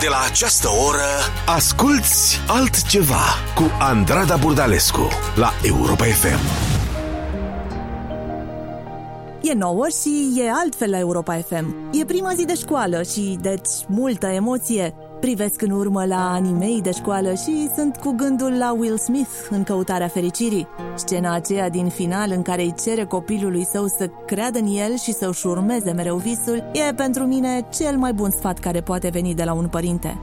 De 0.00 0.08
la 0.08 0.16
această 0.30 0.68
oră, 0.88 1.10
asculți 1.46 2.40
altceva 2.46 3.24
cu 3.54 3.62
Andrada 3.78 4.36
Burdalescu 4.36 5.08
la 5.34 5.50
Europa 5.62 6.04
FM. 6.04 6.38
E 9.42 9.52
nouă 9.52 9.86
și 10.02 10.32
e 10.36 10.50
altfel 10.50 10.90
la 10.90 10.98
Europa 10.98 11.34
FM. 11.34 11.74
E 11.92 12.04
prima 12.04 12.32
zi 12.34 12.44
de 12.44 12.54
școală 12.54 13.02
și, 13.02 13.38
deci, 13.40 13.68
multă 13.86 14.26
emoție. 14.26 14.94
Privesc 15.20 15.62
în 15.62 15.70
urmă 15.70 16.04
la 16.04 16.30
animei 16.32 16.80
de 16.82 16.90
școală 16.92 17.32
și 17.34 17.70
sunt 17.74 17.96
cu 17.96 18.14
gândul 18.16 18.52
la 18.58 18.72
Will 18.78 18.98
Smith 18.98 19.30
în 19.50 19.62
căutarea 19.62 20.08
fericirii. 20.08 20.66
Scena 20.94 21.34
aceea 21.34 21.68
din 21.70 21.88
final 21.88 22.30
în 22.34 22.42
care 22.42 22.62
îi 22.62 22.74
cere 22.84 23.04
copilului 23.04 23.64
său 23.64 23.86
să 23.86 24.10
creadă 24.26 24.58
în 24.58 24.66
el 24.66 24.96
și 24.96 25.12
să-și 25.12 25.46
urmeze 25.46 25.92
mereu 25.92 26.16
visul 26.16 26.64
e 26.72 26.94
pentru 26.94 27.24
mine 27.24 27.66
cel 27.74 27.96
mai 27.96 28.12
bun 28.12 28.30
sfat 28.30 28.58
care 28.58 28.80
poate 28.80 29.08
veni 29.08 29.34
de 29.34 29.44
la 29.44 29.52
un 29.52 29.66
părinte. 29.68 30.18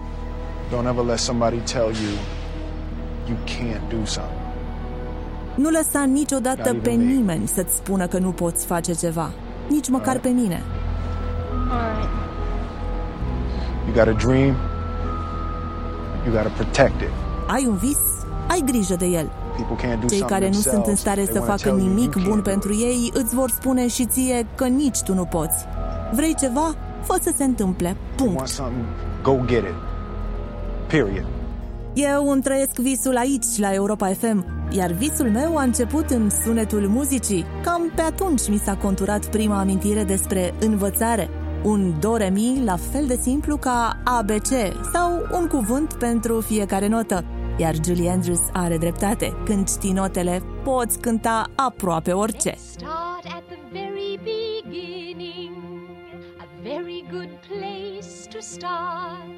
Don't 0.74 0.88
ever 0.90 1.06
let 1.06 1.18
somebody 1.20 1.58
tell 1.58 1.84
you 1.84 2.14
you 3.28 3.38
can't 3.46 3.90
do 3.90 4.06
something. 4.06 4.40
Nu 5.56 5.70
lăsa 5.70 6.04
niciodată 6.04 6.58
Not 6.58 6.68
even 6.68 6.82
pe 6.82 6.90
me. 6.90 7.04
nimeni 7.14 7.48
să-ți 7.48 7.76
spună 7.76 8.08
că 8.08 8.18
nu 8.18 8.30
poți 8.32 8.66
face 8.66 8.94
ceva. 8.94 9.32
Nici 9.70 9.90
măcar 9.90 10.20
pe 10.20 10.30
mine. 10.30 10.62
You 13.86 13.94
got 14.06 14.08
a 14.08 14.18
dream, 14.28 14.56
you 16.26 16.34
got 16.36 16.44
to 16.44 16.64
protect 16.64 17.02
it. 17.02 17.10
Ai 17.48 17.66
un 17.68 17.76
vis? 17.76 17.98
Ai 18.48 18.62
grijă 18.66 18.96
de 18.96 19.06
el. 19.06 19.32
People 19.58 19.76
can't 19.88 20.00
do 20.00 20.08
Cei 20.08 20.18
something 20.18 20.30
care 20.30 20.46
nu 20.48 20.54
sunt 20.54 20.66
în 20.66 20.82
themselves. 20.82 21.00
stare 21.00 21.22
They 21.22 21.34
să 21.34 21.40
wanna 21.40 21.52
facă 21.56 21.62
tell 21.70 21.78
you 21.78 21.86
you 21.88 21.96
nimic 21.96 22.12
can't 22.12 22.24
bun 22.24 22.32
do 22.32 22.38
it. 22.38 22.44
pentru 22.44 22.74
ei 22.74 23.12
îți 23.14 23.36
vor 23.36 23.50
spune 23.50 23.88
și 23.88 24.06
ție 24.06 24.46
că 24.56 24.66
nici 24.66 25.02
tu 25.02 25.14
nu 25.14 25.26
poți. 25.26 25.66
Vrei 26.14 26.36
ceva? 26.36 26.76
Fă 27.04 27.18
să 27.22 27.32
se 27.38 27.44
întâmple. 27.44 27.88
You 27.88 28.28
want 28.28 28.36
Punct. 28.38 28.48
something, 28.52 28.86
go 29.24 29.36
get 29.46 29.64
it. 29.64 29.76
Period. 30.88 31.26
Eu 31.94 32.30
îmi 32.30 32.42
trăiesc 32.42 32.76
visul 32.80 33.18
aici, 33.18 33.46
la 33.58 33.74
Europa 33.74 34.08
FM, 34.08 34.46
iar 34.70 34.92
visul 34.92 35.30
meu 35.30 35.58
a 35.58 35.62
început 35.64 36.10
în 36.10 36.30
sunetul 36.44 36.88
muzicii. 36.88 37.46
Cam 37.64 37.92
pe 37.96 38.02
atunci 38.02 38.50
mi 38.50 38.58
s-a 38.66 38.76
conturat 38.76 39.26
prima 39.26 39.60
amintire 39.60 40.04
despre 40.04 40.54
învățare. 40.60 41.30
Un 41.66 42.00
do-re-mi 42.00 42.62
la 42.64 42.76
fel 42.76 43.08
de 43.08 43.16
simplu 43.22 43.58
ca 43.58 44.02
ABC 44.04 44.48
sau 44.94 45.28
un 45.32 45.48
cuvânt 45.48 45.94
pentru 45.94 46.42
fiecare 46.42 46.88
notă. 46.88 47.24
Iar 47.58 47.76
Julie 47.86 48.10
Andrews 48.10 48.40
are 48.54 48.78
dreptate. 48.78 49.34
Când 49.46 49.70
știi 49.70 49.92
notele, 49.92 50.42
poți 50.64 51.00
cânta 51.00 51.50
aproape 51.56 52.12
orice. 52.12 52.56
Start 52.58 53.26
at 53.26 53.44
the 53.48 53.60
very 53.72 54.20
beginning, 54.24 55.56
a 56.38 56.48
very 56.62 57.06
good 57.12 57.30
place 57.48 58.28
to 58.30 58.40
start. 58.40 59.38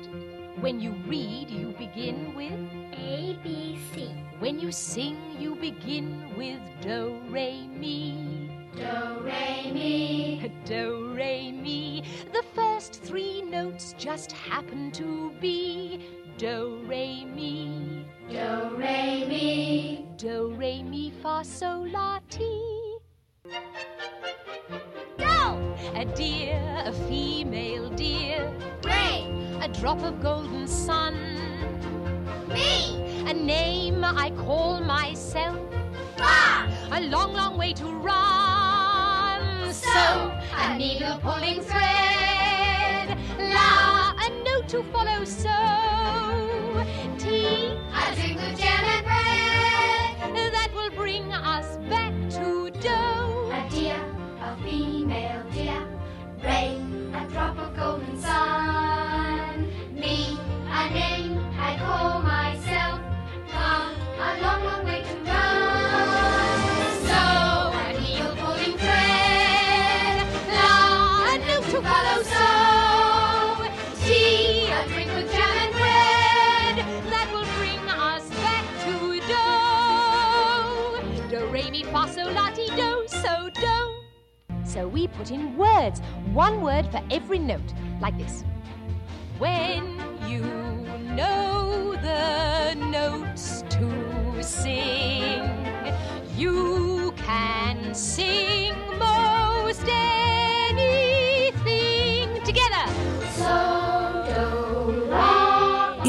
When 0.61 0.79
you 0.79 0.93
read, 1.07 1.49
you 1.59 1.73
begin 1.77 2.15
with 2.35 2.59
A, 2.91 3.35
B, 3.43 3.47
C. 3.93 4.01
When 4.41 4.59
you 4.59 4.71
sing, 4.71 5.15
you 5.41 5.55
begin 5.59 6.05
with 6.37 6.59
do, 6.81 7.11
re, 7.31 7.53
mi. 7.79 8.46
Do, 8.77 9.23
re, 9.23 9.71
mi. 9.73 10.51
Do, 10.65 11.11
re, 11.15 11.51
mi. 11.51 12.03
The 12.31 12.43
first 12.53 13.01
three 13.01 13.41
notes 13.41 13.95
just 13.97 14.31
happen 14.31 14.91
to 14.91 15.31
be 15.41 16.05
do, 16.37 16.83
re, 16.85 17.25
mi. 17.25 18.05
Do, 18.29 18.75
re, 18.77 19.25
mi. 19.27 20.05
Do, 20.17 20.53
re, 20.55 20.83
mi, 20.83 21.11
fa, 21.23 21.43
sol, 21.43 21.89
la, 21.89 22.19
ti. 22.29 22.97
Do, 25.17 25.25
A 25.95 26.05
deer, 26.15 26.83
a 26.85 26.93
female 27.07 27.89
deer, 27.89 28.53
re, 28.83 29.25
a 29.59 29.67
drop 29.69 30.03
of 30.03 30.21
golden 30.21 30.67
sun, 30.67 31.15
mi. 32.47 33.01
a 33.27 33.33
name 33.33 34.03
I 34.03 34.29
call 34.45 34.81
myself, 34.81 35.57
Fa, 36.15 36.69
a 36.91 37.01
long, 37.01 37.33
long 37.33 37.57
way 37.57 37.73
to 37.73 37.85
run. 37.85 38.56
So, 39.97 40.31
a 40.53 40.77
needle 40.77 41.17
pulling 41.23 41.59
thread, 41.59 43.17
la, 43.39 44.13
a 44.25 44.29
note 44.45 44.69
to 44.69 44.83
follow. 44.93 45.25
So, 45.25 45.57
T, 47.17 47.73
a 48.01 48.15
drink 48.15 48.39
of 48.39 48.59
jam 48.59 48.83
and 48.93 49.03
bread. 49.09 50.53
that 50.53 50.69
will 50.75 50.91
bring 50.91 51.33
us 51.33 51.77
back 51.89 52.13
to 52.37 52.69
do. 52.79 52.99
A 53.59 53.67
deer, 53.71 54.03
a 54.39 54.55
female 54.63 55.43
deer. 55.51 55.87
Ray, 56.43 56.79
a 57.15 57.25
drop 57.31 57.57
of 57.57 57.75
golden 57.75 58.21
sun. 58.21 59.16
So 84.77 84.87
we 84.87 85.07
put 85.07 85.31
in 85.31 85.57
words, 85.57 86.01
one 86.33 86.61
word 86.61 86.85
for 86.91 87.01
every 87.09 87.39
note, 87.39 87.73
like 87.99 88.15
this. 88.15 88.43
When 89.39 89.97
you 90.27 90.41
know 91.15 91.93
the 91.93 92.75
notes 92.75 93.63
to 93.71 94.43
sing, 94.43 95.41
you 96.35 97.11
can 97.17 97.95
sing 97.95 98.75
most 98.99 99.83
anything 99.89 101.06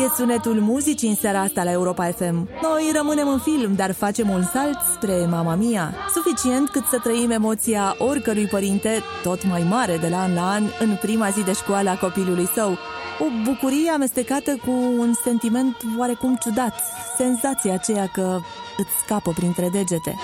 E 0.09 0.11
sunetul 0.17 0.61
muzicii 0.61 1.09
în 1.09 1.15
seara 1.15 1.41
asta 1.41 1.65
la 1.65 1.71
Europa 1.71 2.05
FM. 2.05 2.49
Noi 2.63 2.91
rămânem 2.95 3.29
în 3.29 3.39
film, 3.39 3.75
dar 3.75 3.93
facem 3.93 4.29
un 4.29 4.43
salt 4.43 4.79
spre 4.95 5.27
Mama 5.31 5.55
Mia. 5.55 5.95
Suficient 6.15 6.69
cât 6.69 6.85
să 6.85 6.99
trăim 6.99 7.31
emoția 7.31 7.95
oricărui 7.99 8.47
părinte, 8.47 9.03
tot 9.23 9.45
mai 9.45 9.67
mare 9.69 9.97
de 9.97 10.09
la 10.09 10.21
an 10.21 10.35
la 10.35 10.51
an, 10.51 10.65
în 10.81 10.97
prima 11.01 11.29
zi 11.29 11.45
de 11.45 11.53
școală 11.53 11.91
a 11.91 11.97
copilului 11.97 12.47
său. 12.55 12.71
O 13.19 13.25
bucurie 13.45 13.91
amestecată 13.91 14.57
cu 14.65 14.71
un 14.99 15.13
sentiment 15.25 15.77
oarecum 15.99 16.39
ciudat, 16.41 16.75
senzația 17.17 17.73
aceea 17.73 18.07
că 18.07 18.39
îți 18.77 18.91
scapă 19.05 19.33
printre 19.35 19.69
degete. 19.73 20.15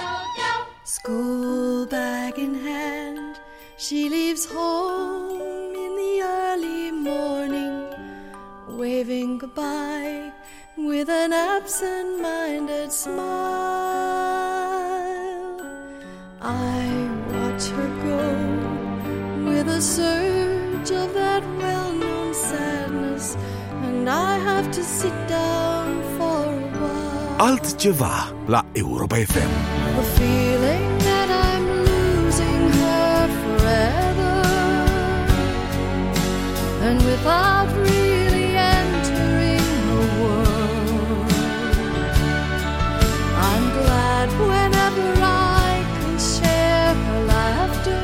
School 0.83 1.87
bag 1.89 2.37
in 2.37 2.55
hand, 2.65 3.35
she 3.77 3.95
leaves 3.95 4.49
home 4.55 5.54
waving 8.77 9.39
goodbye 9.39 10.33
with 10.77 11.09
an 11.09 11.33
absent 11.33 12.21
minded 12.21 12.91
smile. 12.91 13.15
I 16.41 16.83
watch 17.33 17.65
her 17.77 17.91
go 18.09 18.25
with 19.49 19.69
a 19.69 19.81
surge 19.81 20.91
of 20.91 21.15
that 21.15 21.43
well 21.59 21.93
known 21.93 22.35
sadness, 22.35 23.37
and 23.87 24.09
I 24.11 24.39
have 24.39 24.71
to 24.73 24.83
sit 24.83 25.17
down 25.29 26.03
for 26.17 26.45
a 26.45 26.69
while. 26.81 27.39
Altceva 27.49 28.33
la 28.49 28.63
Europa 28.75 29.17
FM. 29.17 29.53
The 29.97 30.07
feeling 30.19 30.99
that 31.09 31.29
I'm 31.31 31.67
losing 31.91 32.63
her 32.81 33.29
forever 33.43 34.35
And 36.87 36.99
without 37.03 37.69
really 37.77 38.24
whenever 44.33 45.15
I 45.21 45.85
can 45.99 46.19
share 46.19 46.95
her 46.95 47.21
laughter 47.27 48.01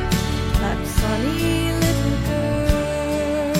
That 0.61 0.79
funny 0.99 1.73
little 1.85 2.19
girl 2.29 3.55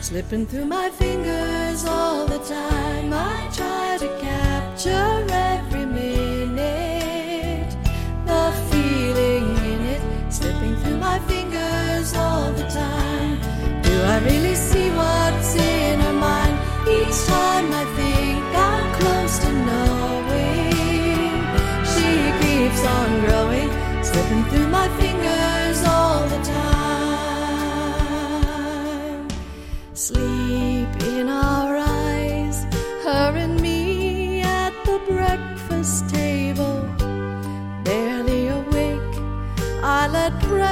Slipping 0.00 0.46
through 0.46 0.66
my 0.66 0.90
fingers 0.90 1.84
all 1.86 2.26
the 2.26 2.38
time. 2.38 3.12
I 3.12 3.48
try 3.52 3.96
to 3.98 4.08
capture 4.20 5.26
every 5.30 5.86
minute 5.86 7.76
The 8.26 8.52
feeling 8.70 9.46
in 9.72 9.80
it 9.94 10.02
Slipping 10.32 10.76
through 10.76 10.98
my 10.98 11.18
fingers 11.20 12.14
all 12.14 12.52
the 12.52 12.68
time. 12.68 13.40
Do 13.82 14.02
I 14.02 14.18
really 14.24 14.54
see 14.54 14.90
what's 14.90 15.54
in 15.56 16.00
her 16.00 16.12
mind? 16.12 16.54
Each 16.86 17.26
time 17.26 17.72
I 17.72 17.84
think 17.96 18.17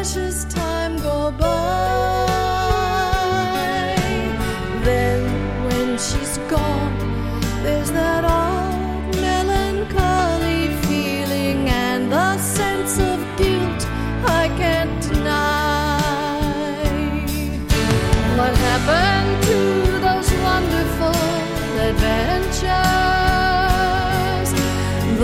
precious 0.07 0.45
time 0.45 0.97
go 0.99 1.33
by. 1.33 1.96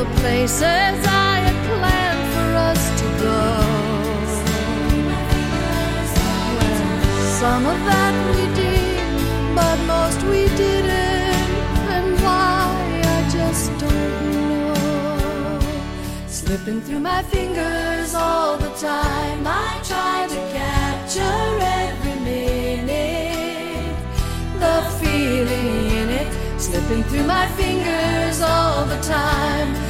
The 0.02 0.10
places 0.18 0.98
I 1.06 1.34
had 1.46 1.58
planned 1.68 2.26
for 2.34 2.48
us 2.70 2.82
to 3.00 3.06
go. 3.22 3.40
Well, 6.56 7.22
some 7.38 7.64
of 7.66 7.78
that 7.86 8.14
we 8.34 8.42
did, 8.62 9.54
but 9.54 9.78
most 9.86 10.20
we 10.24 10.48
didn't. 10.56 11.46
And 11.94 12.18
why, 12.20 12.66
I 13.16 13.28
just 13.30 13.70
don't 13.78 14.22
know. 14.32 15.60
Slipping 16.26 16.80
through 16.80 16.98
my 16.98 17.22
fingers 17.22 18.12
all 18.16 18.56
the 18.56 18.74
time, 18.80 19.46
I 19.46 19.80
try 19.84 20.26
to 20.34 20.40
capture 20.58 21.58
every 21.78 22.18
minute. 22.24 23.94
The 24.58 24.82
feeling 24.98 25.86
in 26.00 26.08
it, 26.10 26.60
slipping 26.60 27.04
through 27.04 27.26
my 27.28 27.46
fingers 27.50 28.42
all 28.42 28.84
the 28.84 29.00
time. 29.00 29.81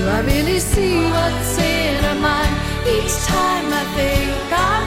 Do 0.00 0.08
I 0.08 0.20
really 0.20 0.58
see 0.58 0.96
what's 0.96 1.58
in 1.58 1.94
her 2.04 2.14
mind? 2.14 2.54
Each 2.88 3.16
time 3.26 3.66
I 3.70 3.84
think 3.96 4.50
I'm 4.50 4.79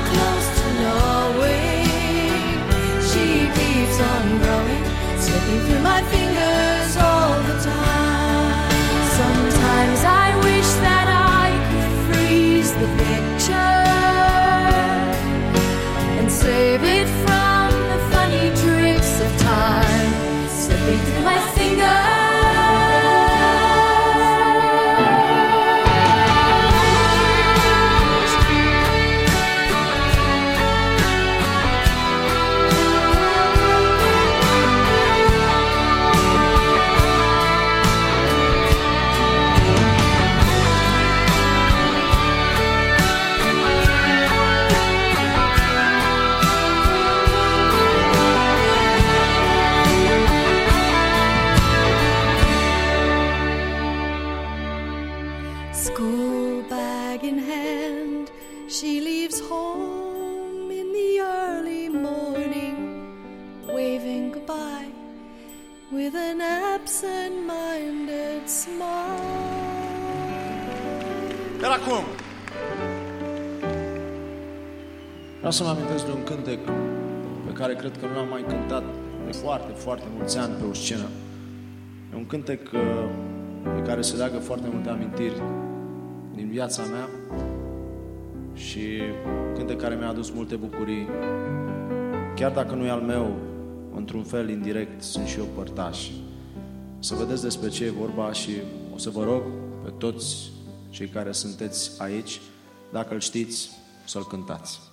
Vreau 75.54 75.68
să 75.68 75.74
mă 75.74 75.80
amintesc 75.80 76.06
de 76.06 76.12
un 76.12 76.24
cântec 76.24 76.60
pe 77.46 77.52
care 77.54 77.76
cred 77.76 77.98
că 77.98 78.06
nu 78.06 78.14
l-am 78.14 78.28
mai 78.28 78.46
cântat 78.48 78.84
de 79.26 79.32
foarte, 79.32 79.72
foarte 79.72 80.06
mulți 80.16 80.38
ani 80.38 80.54
pe 80.54 80.64
o 80.66 80.74
scenă. 80.74 81.08
E 82.14 82.16
un 82.16 82.26
cântec 82.26 82.72
uh, 82.74 82.80
pe 83.76 83.82
care 83.82 84.02
se 84.02 84.16
leagă 84.16 84.38
foarte 84.38 84.68
multe 84.72 84.90
amintiri 84.90 85.42
din 86.36 86.50
viața 86.50 86.84
mea 86.84 87.10
și 88.54 89.02
un 89.48 89.56
cântec 89.56 89.82
care 89.82 89.96
mi-a 89.96 90.10
adus 90.10 90.30
multe 90.30 90.56
bucurii. 90.56 91.08
Chiar 92.36 92.52
dacă 92.52 92.76
nu 92.76 92.86
e 92.86 92.90
al 92.90 93.02
meu, 93.02 93.36
într-un 93.96 94.24
fel 94.24 94.50
indirect, 94.50 95.02
sunt 95.02 95.28
și 95.28 95.38
eu 95.38 95.48
părtaș. 95.56 96.10
Să 97.00 97.16
vedeți 97.16 97.42
despre 97.42 97.70
ce 97.70 97.86
e 97.86 97.90
vorba 97.90 98.32
și 98.32 98.52
o 98.94 98.98
să 98.98 99.10
vă 99.10 99.24
rog 99.24 99.44
pe 99.84 99.90
toți 99.98 100.52
cei 100.90 101.08
care 101.08 101.32
sunteți 101.32 101.92
aici, 101.98 102.42
dacă 102.92 103.14
îl 103.14 103.20
știți, 103.20 103.70
să-l 104.06 104.26
cântați. 104.26 104.93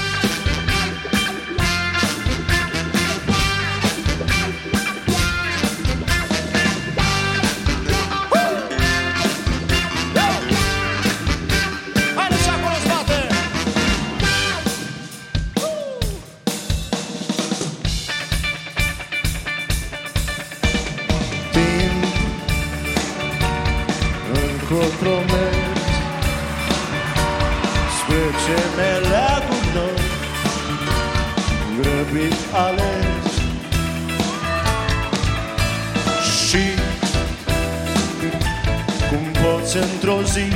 Într-o 40.11 40.27
zi. 40.33 40.51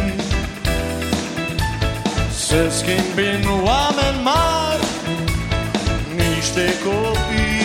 Să 2.45 2.61
schimbi 2.69 3.27
în 3.37 3.45
oameni 3.49 4.19
mari 4.23 4.85
niște 6.15 6.65
copii. 6.83 7.63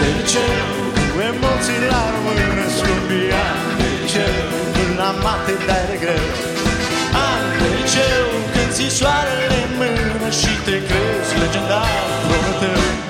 De 0.00 0.14
cer 0.32 0.66
Cu 1.12 1.20
emoții 1.30 1.80
la 1.90 2.04
mână 2.24 2.66
scumbia 2.76 3.46
de 3.78 3.90
cer 4.12 4.36
Până 4.72 4.94
la 4.98 5.10
mate 5.22 5.54
dai 5.66 5.84
regret 5.90 6.34
Ani 7.28 7.48
de 7.60 7.72
cer 7.92 8.24
când 8.52 8.70
ți 8.76 8.96
soarele 8.96 9.58
în 9.66 9.72
mână 9.78 10.30
Și 10.40 10.52
te 10.64 10.76
crezi 10.88 11.32
legendar 11.40 11.88
prometeu 12.26 13.03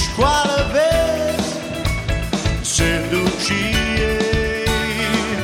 școală 0.00 0.58
vezi 0.72 1.50
Se 2.74 2.90
duc 3.10 3.32
și 3.46 3.60
ei 4.10 5.36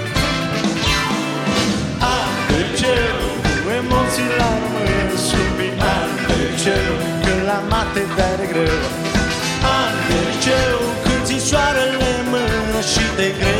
Ani 2.16 2.36
de 2.48 2.62
cer 2.78 3.14
Cu 3.62 3.68
emoții 3.80 4.30
la 4.38 4.50
rămâne 4.62 5.16
Sumbi 5.26 5.68
ani 5.96 6.16
de 6.26 6.42
cer 6.62 6.88
Când 7.24 7.42
la 7.50 7.58
mate 7.70 8.02
dai 8.16 8.34
de 8.40 8.46
greu? 8.52 8.80
Ani 9.78 9.98
de 10.08 10.20
cer 10.44 10.72
Când 11.04 11.22
ți 11.28 11.38
soarele 11.48 12.08
în 12.20 12.26
mână 12.32 12.80
Și 12.92 13.04
te 13.16 13.28
crezi 13.38 13.57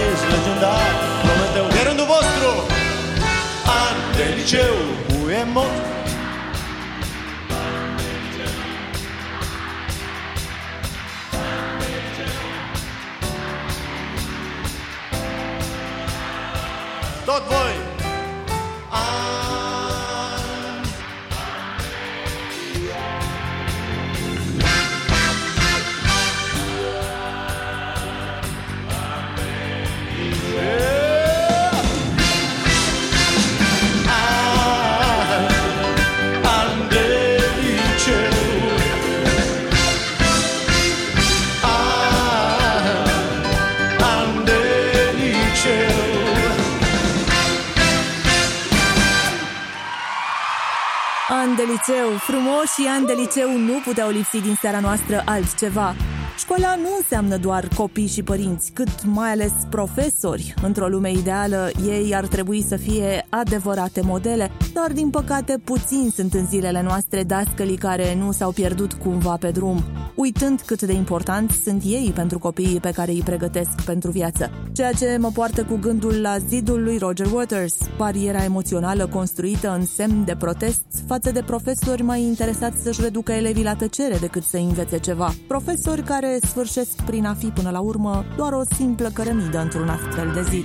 liceu, 51.71 52.09
frumoși 52.19 52.87
ani 52.97 53.07
de 53.07 53.13
liceu 53.13 53.59
nu 53.59 53.81
puteau 53.85 54.11
lipsi 54.11 54.41
din 54.41 54.57
seara 54.61 54.81
noastră 54.81 55.23
altceva. 55.25 55.95
Școala 56.39 56.75
nu 56.77 56.89
înseamnă 56.97 57.37
doar 57.37 57.69
copii 57.77 58.07
și 58.07 58.23
părinți, 58.23 58.71
cât 58.73 59.05
mai 59.05 59.31
ales 59.31 59.53
profesori. 59.71 60.55
Într-o 60.63 60.89
lume 60.89 61.11
ideală, 61.11 61.71
ei 61.87 62.15
ar 62.15 62.27
trebui 62.27 62.65
să 62.69 62.77
fie 62.77 63.27
adevărate 63.29 64.01
modele, 64.01 64.51
dar 64.73 64.93
din 64.93 65.11
păcate 65.11 65.61
puțini 65.65 66.11
sunt 66.11 66.35
în 66.35 66.47
zilele 66.47 66.83
noastre 66.83 67.23
dascălii 67.23 67.77
care 67.77 68.15
nu 68.15 68.33
s-au 68.33 68.51
pierdut 68.51 68.93
cumva 68.93 69.37
pe 69.37 69.51
drum, 69.51 69.83
uitând 70.15 70.61
cât 70.61 70.83
de 70.83 70.93
importanți 70.93 71.63
sunt 71.63 71.83
ei 71.85 72.13
pentru 72.15 72.39
copiii 72.39 72.81
pe 72.81 72.91
care 72.91 73.11
îi 73.11 73.23
pregătesc 73.25 73.83
pentru 73.85 74.11
viață. 74.11 74.51
Ceea 74.73 74.93
ce 74.93 75.17
mă 75.21 75.31
poartă 75.35 75.65
cu 75.65 75.77
gândul 75.77 76.21
la 76.21 76.39
zidul 76.39 76.83
lui 76.83 76.99
Roger 76.99 77.27
Waters, 77.33 77.77
bariera 77.97 78.45
emoțională 78.45 79.07
construită 79.07 79.75
în 79.79 79.87
semn 79.87 80.25
de 80.25 80.37
protest 80.39 80.83
față 81.07 81.31
de 81.31 81.43
profesori 81.47 82.03
mai 82.03 82.23
interesați 82.23 82.83
să-și 82.83 83.01
reducă 83.01 83.33
elevii 83.33 83.65
la 83.65 83.75
tăcere 83.75 84.17
decât 84.21 84.43
să 84.43 84.57
învețe 84.57 84.99
ceva. 84.99 85.35
Profesori 85.47 86.03
care 86.03 86.28
sfârșesc 86.43 87.03
prin 87.03 87.25
a 87.25 87.35
fi 87.35 87.47
până 87.47 87.71
la 87.71 87.81
urmă 87.81 88.25
doar 88.37 88.53
o 88.53 88.63
simplă 88.77 89.11
cărămidă 89.13 89.59
într-un 89.59 89.89
astfel 89.89 90.31
de 90.35 90.43
zid. 90.43 90.65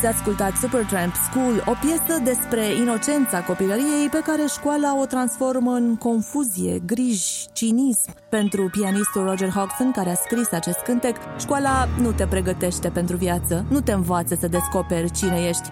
Ați 0.00 0.08
ascultat 0.08 0.56
Supertramp 0.56 1.14
School, 1.14 1.64
o 1.66 1.72
piesă 1.80 2.20
despre 2.24 2.74
inocența 2.80 3.40
copilăriei 3.40 4.08
pe 4.10 4.20
care 4.24 4.42
școala 4.48 5.00
o 5.00 5.04
transformă 5.04 5.72
în 5.72 5.96
confuzie, 5.96 6.78
griji, 6.86 7.46
cinism. 7.52 8.14
Pentru 8.28 8.68
pianistul 8.70 9.24
Roger 9.24 9.48
Hodgson, 9.48 9.90
care 9.90 10.10
a 10.10 10.14
scris 10.14 10.52
acest 10.52 10.78
cântec, 10.78 11.16
școala 11.38 11.88
nu 11.98 12.12
te 12.12 12.26
pregătește 12.26 12.88
pentru 12.88 13.16
viață, 13.16 13.64
nu 13.70 13.80
te 13.80 13.92
învață 13.92 14.36
să 14.40 14.48
descoperi 14.48 15.10
cine 15.10 15.46
ești. 15.48 15.70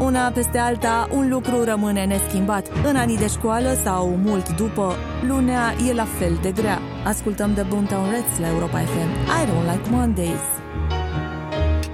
Una 0.00 0.30
peste 0.30 0.58
alta, 0.58 1.08
un 1.12 1.28
lucru 1.28 1.64
rămâne 1.64 2.04
neschimbat. 2.04 2.68
În 2.84 2.96
anii 2.96 3.18
de 3.18 3.26
școală 3.26 3.68
sau 3.84 4.08
mult 4.08 4.56
după, 4.56 4.94
lunea 5.26 5.74
e 5.88 5.92
la 5.92 6.06
fel 6.18 6.38
de 6.42 6.52
grea. 6.52 6.80
Ascultăm 7.04 7.54
de 7.54 7.62
Boomtown 7.68 8.10
Reds 8.10 8.38
la 8.40 8.48
Europa 8.48 8.78
FM. 8.78 9.10
I 9.42 9.46
don't 9.46 9.72
like 9.72 9.90
Mondays. 9.90 10.58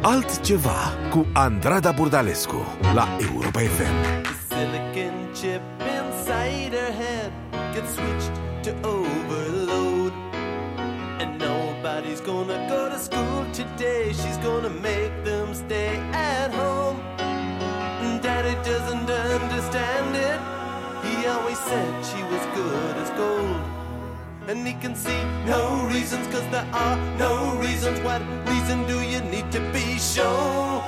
Altceva 0.04 0.92
cu 1.10 1.26
Andrada 1.32 1.92
Burdalescu 1.92 2.64
la 2.94 3.06
Europa 3.18 3.60
FM. 3.60 3.96
silicon 4.48 5.16
chip 5.34 5.62
inside 5.96 6.72
her 6.80 6.92
head 7.02 7.32
gets 7.74 7.90
switched 7.94 8.36
to 8.62 8.70
overload. 8.96 10.12
And 11.22 11.30
nobody's 11.38 12.20
gonna 12.20 12.58
go 12.68 12.80
to 12.92 12.98
school 12.98 13.40
today. 13.60 14.04
She's 14.20 14.38
gonna 14.48 14.72
make 14.90 15.14
them 15.24 15.48
stay 15.54 15.94
at 16.12 16.50
home. 16.54 16.98
Daddy 18.20 18.56
doesn't 18.70 19.08
understand 19.36 20.10
it. 20.30 20.38
He 21.06 21.14
always 21.32 21.60
said 21.68 21.92
she 22.10 22.20
was 22.32 22.44
good 22.60 22.94
as 23.02 23.10
gold. 23.22 23.62
And 24.46 24.66
he 24.66 24.74
can 24.74 24.94
see 24.94 25.24
no 25.46 25.88
reasons, 25.90 26.26
cause 26.26 26.46
there 26.50 26.68
are 26.72 26.96
no 27.18 27.56
reasons. 27.56 27.98
What 28.00 28.20
reason 28.46 28.86
do 28.86 29.00
you 29.00 29.20
need 29.20 29.50
to 29.52 29.60
be 29.72 29.98
shown? 29.98 30.82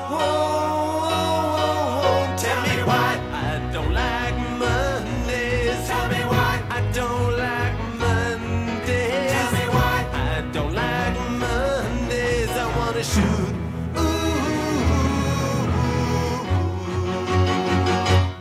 Tell 2.37 2.63
me 2.69 2.83
why 2.85 3.19
I 3.33 3.59
don't 3.73 3.95
like 3.95 4.37
Mondays. 4.59 5.89
Tell 5.89 6.09
me 6.11 6.21
why 6.33 6.61
I 6.69 6.81
don't 6.93 7.37
like 7.39 7.77
Mondays. 7.99 9.33
Tell 9.33 9.51
me 9.53 9.65
why 9.77 10.05
I 10.13 10.43
don't 10.53 10.75
like 10.75 11.17
Mondays. 11.31 12.51
I 12.51 12.67
wanna 12.77 13.03
shoot. 13.03 13.55
Ooh, 13.97 14.37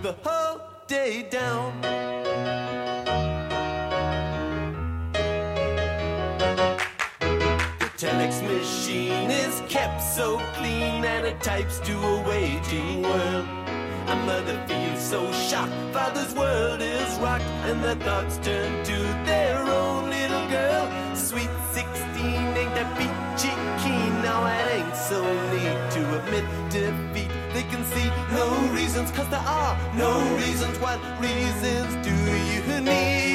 the 0.04 0.14
whole 0.24 0.60
day 0.88 1.24
down. 1.30 1.85
Types 11.46 11.78
to 11.78 11.94
a 11.96 12.28
waiting 12.28 13.04
world. 13.04 13.46
A 14.08 14.16
mother 14.26 14.58
feels 14.68 15.00
so 15.00 15.32
shocked, 15.32 15.72
father's 15.94 16.34
world 16.34 16.82
is 16.82 17.20
rocked, 17.20 17.44
and 17.70 17.84
their 17.84 17.94
thoughts 18.08 18.38
turn 18.38 18.84
to 18.84 18.98
their 19.30 19.60
own 19.60 20.10
little 20.10 20.48
girl. 20.50 20.86
Sweet 21.16 21.52
16 21.72 22.26
ain't 22.62 22.74
that 22.74 22.90
peachy 22.98 23.54
keen, 23.84 24.12
now 24.24 24.42
it 24.48 24.66
ain't 24.78 24.96
so 24.96 25.22
neat 25.52 25.80
to 25.96 26.02
admit 26.18 26.46
defeat. 26.72 27.30
They 27.54 27.66
can 27.72 27.84
see 27.94 28.10
no 28.34 28.48
reasons, 28.74 29.12
cause 29.12 29.30
there 29.30 29.48
are 29.62 29.78
no 29.96 30.14
reasons. 30.38 30.80
What 30.80 31.00
reasons 31.22 31.94
do 32.04 32.16
you 32.50 32.82
need? 32.82 33.35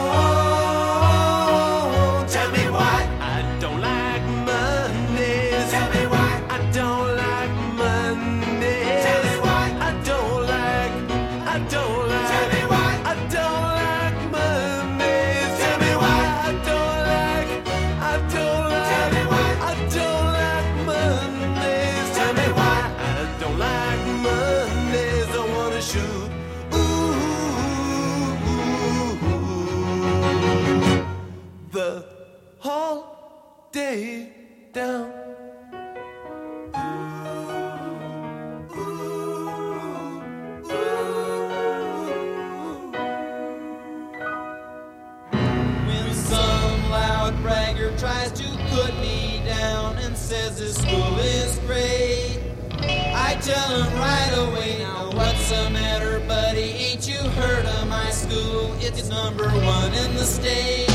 Tell 53.41 53.83
him 53.83 53.99
right 53.99 54.33
away, 54.37 54.77
now 54.79 55.09
what's 55.13 55.49
the 55.49 55.69
matter, 55.71 56.19
buddy? 56.27 56.61
Ain't 56.61 57.07
you 57.07 57.17
heard 57.17 57.65
of 57.65 57.87
my 57.87 58.09
school? 58.11 58.75
It's 58.79 59.09
number 59.09 59.47
one 59.49 59.93
in 59.93 60.13
the 60.15 60.23
state. 60.23 60.90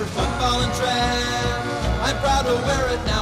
For 0.00 0.06
football 0.06 0.62
and 0.62 0.72
track. 0.72 1.60
I'm 2.00 2.16
proud 2.24 2.46
to 2.48 2.54
wear 2.64 2.88
it 2.94 3.04
now 3.04 3.19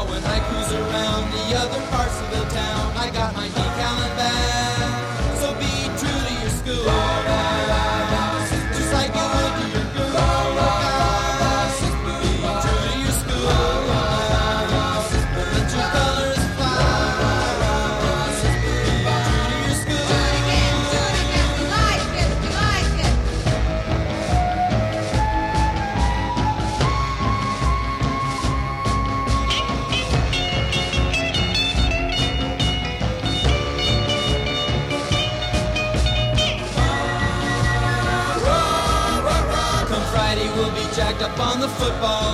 football 41.79 42.28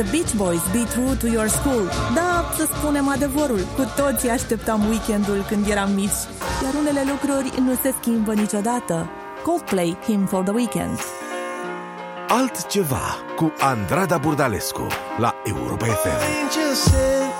The 0.00 0.10
Beach 0.10 0.34
Boys, 0.34 0.62
Be 0.72 0.84
True 0.84 1.14
to 1.14 1.26
Your 1.26 1.48
School. 1.48 1.82
Da, 2.14 2.44
să 2.56 2.68
spunem 2.74 3.08
adevărul, 3.08 3.58
cu 3.58 3.92
toții 3.96 4.30
așteptam 4.30 4.88
weekendul 4.88 5.44
când 5.48 5.66
eram 5.66 5.90
mici. 5.92 6.20
Iar 6.62 6.74
unele 6.80 7.02
lucruri 7.10 7.60
nu 7.60 7.74
se 7.82 7.94
schimbă 8.00 8.34
niciodată. 8.34 9.10
Coldplay, 9.44 9.98
Hymn 10.06 10.26
for 10.26 10.42
the 10.42 10.52
Weekend. 10.52 10.98
Altceva 12.28 13.16
cu 13.36 13.52
Andrada 13.58 14.18
Burdalescu 14.18 14.86
la 15.18 15.34
Europa 15.44 15.86
FM. 15.86 17.39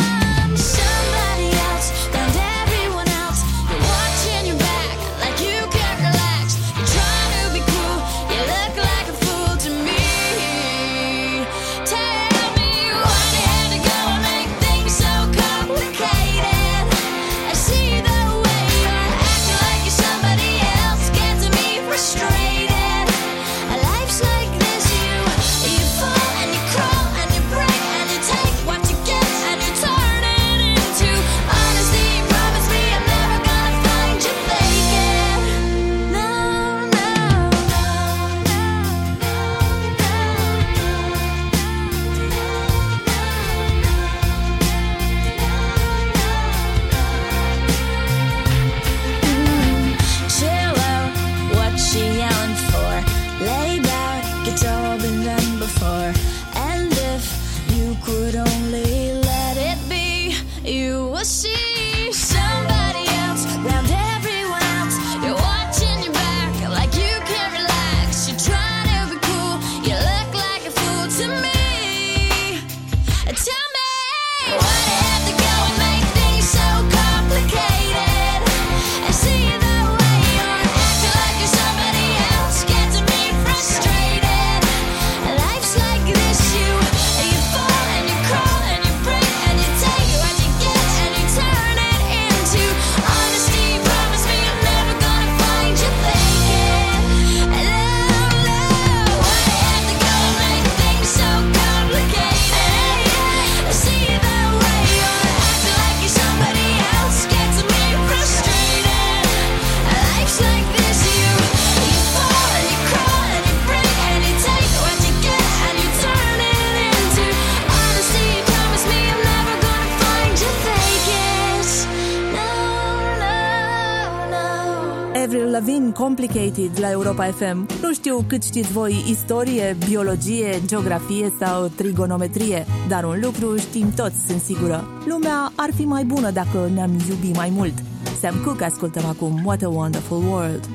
La 126.91 126.97
Europa 126.97 127.25
FM. 127.25 127.67
Nu 127.81 127.93
știu 127.93 128.23
cât 128.27 128.43
știți 128.43 128.71
voi 128.71 129.03
istorie, 129.07 129.77
biologie, 129.87 130.61
geografie 130.65 131.33
sau 131.39 131.67
trigonometrie, 131.67 132.65
dar 132.87 133.03
un 133.03 133.19
lucru 133.21 133.57
știm 133.57 133.93
toți, 133.93 134.15
sunt 134.27 134.41
sigură. 134.41 134.87
Lumea 135.05 135.51
ar 135.55 135.69
fi 135.75 135.85
mai 135.85 136.03
bună 136.03 136.31
dacă 136.31 136.69
ne-am 136.73 136.91
iubi 137.09 137.31
mai 137.37 137.49
mult. 137.49 137.73
Sam 138.21 138.35
Cooke 138.43 138.63
ascultăm 138.63 139.05
acum 139.05 139.41
What 139.45 139.61
a 139.61 139.69
Wonderful 139.69 140.23
World. 140.29 140.67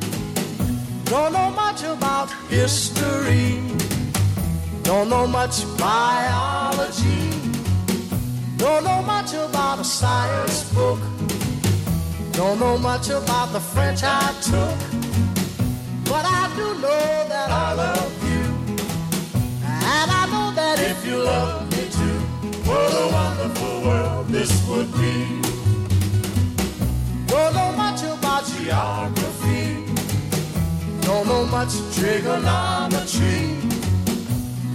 Don't 1.04 1.32
know 1.36 1.48
much 1.64 1.80
about 1.96 2.28
history. 2.48 3.58
Don't 4.82 5.08
know 5.08 5.26
much 5.26 5.56
biology. 5.86 7.24
Don't 8.56 8.82
know 8.88 9.00
much 9.14 9.30
about 9.48 9.78
a 9.78 9.88
science 9.98 10.58
book. 10.74 10.98
Don't 12.30 12.58
know 12.58 12.76
much 12.78 13.08
about 13.08 13.48
the 13.52 13.60
French 13.72 14.02
I 14.02 14.32
took. 14.50 14.96
But 16.08 16.24
I 16.24 16.52
do 16.54 16.66
know 16.82 17.26
that 17.28 17.50
I 17.50 17.72
love 17.74 18.14
you. 18.30 18.44
And 19.64 20.08
I 20.20 20.26
know 20.32 20.54
that 20.54 20.78
if 20.78 21.04
you 21.04 21.16
love 21.18 21.68
me 21.72 21.82
too, 21.98 22.18
what 22.68 22.90
a 23.02 23.06
wonderful 23.12 23.82
world 23.82 24.28
this 24.28 24.52
would 24.68 24.90
be. 24.92 25.42
Don't 27.26 27.52
know 27.54 27.72
much 27.72 28.02
about 28.04 28.46
geography. 28.46 29.84
Don't 31.00 31.26
know 31.26 31.44
much 31.46 31.72
trigonometry. 31.96 33.56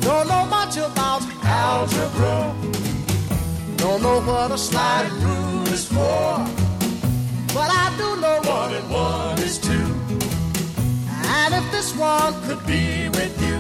Don't 0.02 0.28
know 0.28 0.46
much 0.46 0.76
about 0.78 1.22
algebra. 1.44 2.54
Don't 3.78 4.02
know 4.04 4.20
what 4.20 4.52
a 4.52 4.58
sliding 4.58 5.18
rule 5.24 5.68
is 5.70 5.88
for. 5.88 6.46
But 7.56 7.70
I 7.84 7.94
do 7.98 8.20
know 8.20 8.40
what 8.44 8.74
it 8.74 8.84
one 8.90 9.31
this 11.92 12.00
one 12.00 12.34
could 12.44 12.66
be 12.66 13.10
with 13.10 13.42
you, 13.42 13.58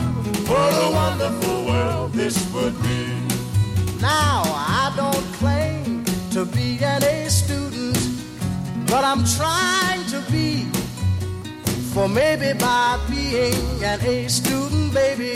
what 0.49 0.73
a 0.73 0.91
wonderful 0.91 1.65
world 1.65 2.13
this 2.13 2.37
would 2.53 2.75
be. 2.81 3.07
Now, 3.99 4.43
I 4.45 4.93
don't 4.95 5.25
claim 5.35 6.05
to 6.31 6.45
be 6.45 6.79
an 6.83 7.03
A 7.03 7.29
student, 7.29 7.97
but 8.87 9.03
I'm 9.03 9.23
trying 9.25 10.05
to 10.07 10.21
be. 10.31 10.65
For 11.93 12.07
maybe 12.07 12.57
by 12.57 12.99
being 13.09 13.83
an 13.83 13.99
A 14.01 14.27
student, 14.27 14.93
baby, 14.93 15.35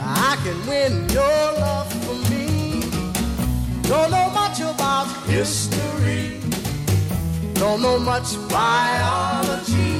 I 0.00 0.36
can 0.44 0.58
win 0.66 1.08
your 1.08 1.42
love 1.64 1.90
for 2.04 2.16
me. 2.30 2.82
Don't 3.82 4.10
know 4.10 4.30
much 4.30 4.60
about 4.60 5.06
history. 5.26 6.40
Don't 7.54 7.80
know 7.82 7.98
much 7.98 8.36
biology. 8.48 9.99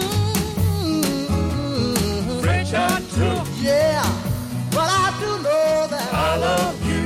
Yeah, 3.61 4.01
but 4.71 4.89
I 4.89 5.13
do 5.19 5.29
know 5.45 5.87
that 5.93 6.09
I 6.11 6.35
love 6.37 6.77
you. 6.83 7.05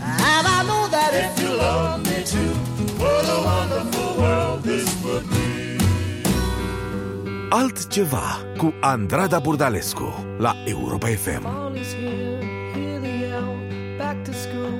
And 0.00 0.46
I 0.46 0.62
know 0.64 0.88
that 0.88 1.12
if 1.12 1.42
you 1.42 1.50
love 1.54 2.00
me 2.08 2.24
too, 2.24 2.54
what 2.96 3.24
a 3.28 3.38
wonderful 3.44 4.16
world 4.16 4.62
this 4.62 4.88
would 5.04 5.28
be. 5.28 5.76
Altceva 7.50 8.40
cu 8.56 8.72
Andrada 8.80 9.40
Burdalescu 9.40 10.08
la 10.38 10.54
Europa 10.64 11.08
FM. 11.08 11.42
Fall 11.42 11.76
is 11.76 11.92
here, 11.92 12.40
hear 12.74 13.00
the 13.00 13.14
yell, 13.28 13.52
back 13.98 14.24
to 14.24 14.32
school, 14.32 14.72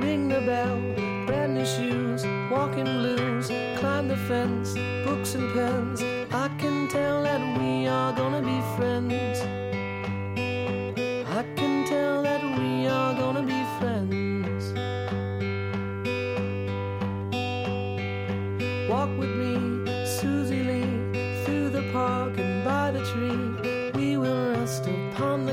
ring 0.00 0.28
the 0.28 0.40
bell, 0.40 0.78
brand 1.26 1.52
new 1.54 1.66
shoes, 1.66 2.24
walking 2.50 2.88
blues, 2.98 3.48
climb 3.78 4.08
the 4.08 4.16
fence, 4.26 4.72
books 5.04 5.34
and 5.34 5.52
pens. 5.52 6.00
I 6.32 6.48
can 6.56 6.88
tell 6.88 7.22
that 7.24 7.42
we 7.58 7.86
are 7.88 8.12
gonna 8.14 8.40
be 8.40 8.58
friends. 8.76 9.57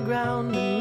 Ground 0.05 0.74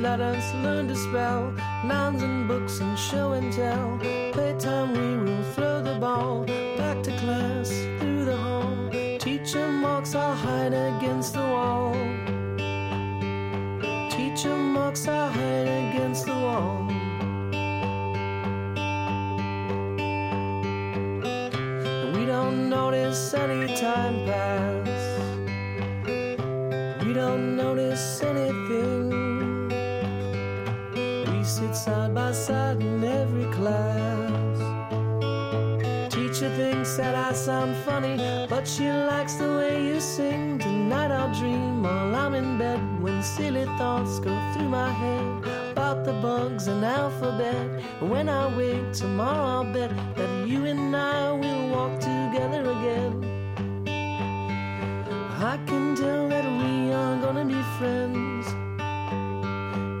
Numbers, 0.00 0.44
us 0.44 0.54
learn 0.54 0.86
to 0.86 0.94
spell. 0.94 1.52
Nouns 1.84 2.22
and 2.22 2.46
books 2.46 2.78
and 2.78 2.96
show 2.96 3.32
and 3.32 3.52
tell. 3.52 3.98
Playtime, 4.32 4.92
we 4.92 5.24
will 5.24 5.42
throw 5.54 5.82
the 5.82 5.98
ball. 5.98 6.46
She 38.68 38.90
likes 38.90 39.34
the 39.34 39.48
way 39.48 39.82
you 39.82 39.98
sing. 39.98 40.58
Tonight 40.58 41.10
I'll 41.10 41.32
dream 41.32 41.82
while 41.82 42.14
I'm 42.14 42.34
in 42.34 42.58
bed 42.58 42.80
when 43.00 43.22
silly 43.22 43.64
thoughts 43.78 44.18
go 44.18 44.34
through 44.52 44.68
my 44.68 44.92
head 44.92 45.72
about 45.72 46.04
the 46.04 46.12
bugs 46.12 46.66
and 46.66 46.84
alphabet. 46.84 47.82
When 48.00 48.28
I 48.28 48.54
wake 48.56 48.92
tomorrow, 48.92 49.64
I'll 49.64 49.72
bet 49.72 49.90
that 50.16 50.46
you 50.46 50.66
and 50.66 50.94
I 50.94 51.32
will 51.32 51.70
walk 51.70 51.98
together 51.98 52.62
again. 52.76 53.14
I 55.40 55.58
can 55.66 55.96
tell 55.96 56.28
that 56.28 56.44
we 56.60 56.92
are 56.92 57.16
gonna 57.22 57.46
be 57.46 57.62
friends. 57.78 58.46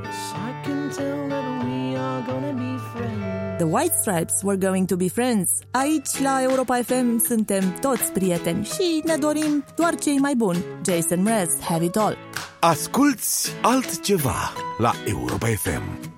Yes, 0.04 0.32
I 0.34 0.52
can 0.64 0.90
tell 0.90 1.28
that 1.28 1.64
we 1.64 1.96
are 1.96 2.20
gonna 2.22 2.52
be 2.52 2.76
friends. 2.92 3.37
The 3.58 3.66
White 3.66 3.94
Stripes 3.94 4.44
were 4.44 4.56
going 4.56 4.86
to 4.86 4.96
be 4.96 5.08
friends. 5.08 5.50
Aici, 5.72 6.20
la 6.22 6.42
Europa 6.42 6.82
FM, 6.82 7.18
suntem 7.26 7.74
toți 7.80 8.12
prieteni 8.12 8.64
și 8.64 9.02
ne 9.04 9.16
dorim 9.16 9.64
doar 9.76 9.94
cei 9.94 10.18
mai 10.18 10.34
buni. 10.36 10.64
Jason 10.84 11.22
Mraz, 11.22 11.60
Have 11.60 11.84
It 11.84 11.96
All. 11.96 12.16
Asculți 12.60 13.50
altceva 13.62 14.52
la 14.78 14.92
Europa 15.06 15.46
FM. 15.46 16.17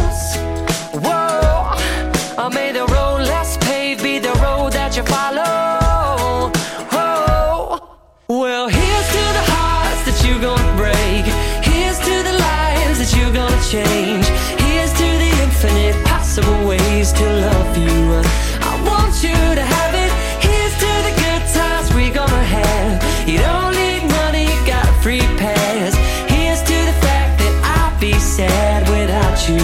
Or 2.37 2.49
may 2.49 2.71
the 2.71 2.85
road 2.87 3.21
less 3.27 3.57
paved 3.57 4.01
be 4.01 4.17
the 4.17 4.33
road 4.43 4.71
that 4.73 4.95
you 4.95 5.03
follow. 5.03 6.51
Oh, 6.91 7.97
well, 8.29 8.67
here's 8.67 9.07
to 9.15 9.23
the 9.37 9.45
hearts 9.53 10.01
that 10.07 10.17
you're 10.25 10.41
gonna 10.41 10.75
break. 10.77 11.25
Here's 11.61 11.99
to 11.99 12.15
the 12.23 12.35
lives 12.49 12.97
that 12.99 13.11
you're 13.15 13.33
gonna 13.33 13.63
change. 13.69 14.25
Here's 14.63 14.93
to 14.93 15.07
the 15.23 15.31
infinite 15.43 15.97
possible 16.05 16.67
ways 16.67 17.11
to 17.13 17.25
love 17.47 17.77
you. 17.77 18.23
I 18.63 18.73
want 18.89 19.13
you 19.21 19.37
to 19.59 19.63
have 19.75 19.93
it. 19.93 20.11
Here's 20.39 20.75
to 20.83 20.91
the 21.07 21.13
good 21.23 21.43
times 21.53 21.93
we're 21.93 22.13
gonna 22.13 22.43
have. 22.43 23.03
You 23.27 23.39
don't 23.39 23.75
need 23.75 24.03
money, 24.21 24.47
got 24.65 24.87
a 24.87 24.95
free 25.03 25.27
pass. 25.37 25.93
Here's 26.31 26.61
to 26.63 26.77
the 26.89 26.97
fact 27.05 27.39
that 27.43 27.53
I'll 27.75 27.99
be 27.99 28.13
sad 28.13 28.87
without 28.89 29.37
you. 29.49 29.61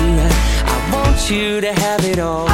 I 0.67 0.77
want 0.93 1.31
you 1.31 1.61
to 1.61 1.71
have 1.73 2.03
it 2.05 2.19
all. 2.19 2.46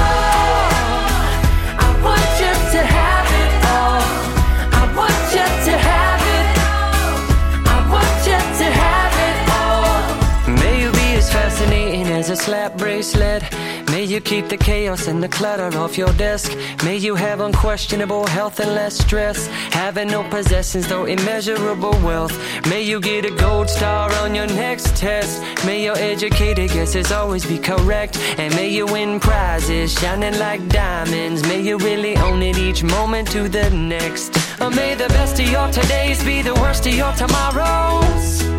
You 14.14 14.22
keep 14.22 14.48
the 14.48 14.58
chaos 14.58 15.08
and 15.08 15.24
the 15.24 15.28
clutter 15.28 15.76
off 15.76 15.98
your 15.98 16.14
desk. 16.14 16.56
May 16.86 16.98
you 16.98 17.16
have 17.16 17.40
unquestionable 17.40 18.28
health 18.28 18.60
and 18.60 18.76
less 18.76 18.96
stress. 18.96 19.48
Having 19.72 20.10
no 20.10 20.22
possessions, 20.30 20.88
though 20.88 21.06
immeasurable 21.06 21.98
wealth. 22.04 22.38
May 22.70 22.84
you 22.84 23.02
get 23.02 23.26
a 23.26 23.32
gold 23.32 23.70
star 23.72 24.12
on 24.24 24.36
your 24.36 24.46
next 24.46 24.96
test. 24.96 25.42
May 25.66 25.84
your 25.84 25.98
educated 25.98 26.70
guesses 26.70 27.12
always 27.12 27.44
be 27.44 27.58
correct. 27.58 28.18
And 28.38 28.54
may 28.56 28.70
you 28.70 28.86
win 28.86 29.20
prizes 29.20 29.92
shining 29.94 30.38
like 30.38 30.62
diamonds. 30.70 31.42
May 31.42 31.62
you 31.62 31.80
really 31.80 32.16
own 32.18 32.44
it 32.44 32.58
each 32.58 32.84
moment 32.84 33.32
to 33.32 33.50
the 33.50 33.72
next. 33.72 34.38
Or 34.62 34.70
may 34.70 34.94
the 34.94 35.10
best 35.10 35.40
of 35.40 35.50
your 35.50 35.68
todays 35.70 36.24
be 36.24 36.44
the 36.44 36.54
worst 36.54 36.86
of 36.86 36.94
your 36.94 37.14
tomorrows. 37.14 38.53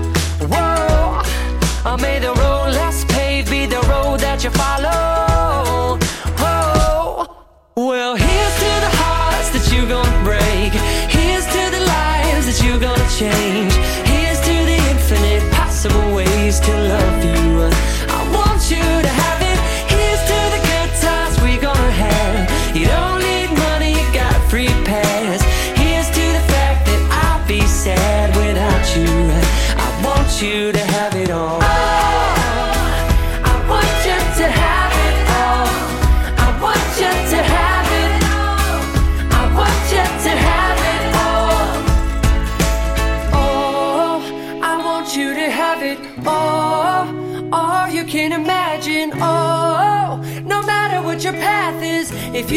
Or 1.87 1.99
may 1.99 2.18
the 2.18 2.32
road 2.32 2.70
less 2.72 3.05
paved 3.05 3.51
be 3.51 3.66
the 3.66 3.80
road 3.93 4.20
that 4.20 4.43
you 4.43 4.49
follow. 4.51 5.99
Oh, 6.41 7.45
well, 7.76 8.16
here's 8.16 8.57
to 8.64 8.70
the 8.87 8.93
hearts 9.03 9.51
that 9.51 9.70
you're 9.70 9.87
gonna 9.87 10.24
break. 10.24 10.72
Here's 11.12 11.45
to 11.45 11.62
the 11.76 11.85
lives 11.85 12.47
that 12.49 12.59
you're 12.64 12.80
gonna 12.80 13.11
change. 13.20 13.74
Here's 14.09 14.41
to 14.49 14.55
the 14.70 14.78
infinite 14.93 15.45
possible 15.53 16.14
ways 16.16 16.59
to 16.61 16.72
love 16.72 17.18
you. 17.22 17.68
I 18.09 18.20
want 18.32 18.62
you 18.70 18.85
to 19.07 19.12
have 19.20 19.43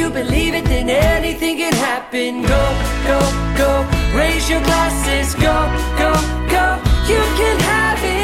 you 0.08 0.14
believe 0.14 0.54
it, 0.54 0.64
then 0.66 0.90
anything 0.90 1.58
can 1.58 1.74
happen. 1.74 2.42
Go, 2.42 2.64
go, 3.10 3.20
go. 3.58 3.72
Raise 4.18 4.50
your 4.50 4.62
glasses. 4.62 5.36
Go, 5.36 5.58
go, 5.98 6.12
go. 6.50 6.66
You 7.12 7.22
can 7.40 7.60
have 7.60 8.04
it 8.04 8.17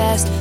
best 0.00 0.39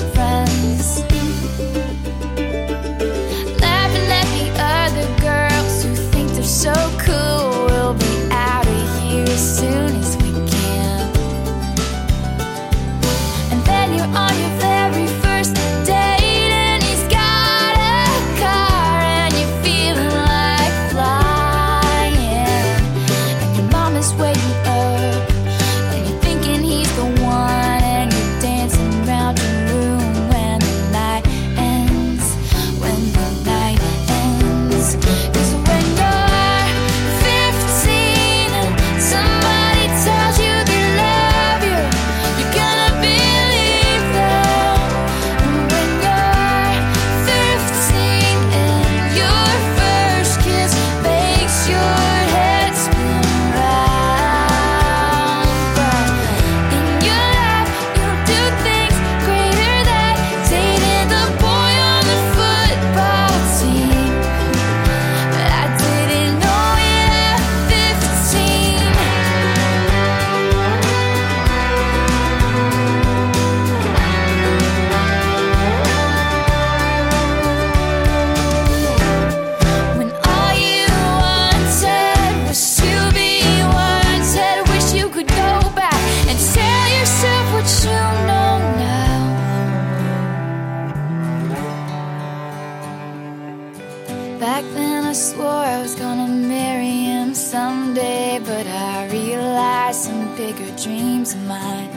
I 95.10 95.14
swore 95.14 95.66
I 95.76 95.82
was 95.82 95.96
gonna 95.96 96.28
marry 96.28 96.86
him 97.10 97.34
someday, 97.34 98.40
but 98.46 98.68
I 98.68 99.08
realized 99.08 100.02
some 100.02 100.36
bigger 100.36 100.70
dreams 100.78 101.34
of 101.34 101.42
mine. 101.48 101.90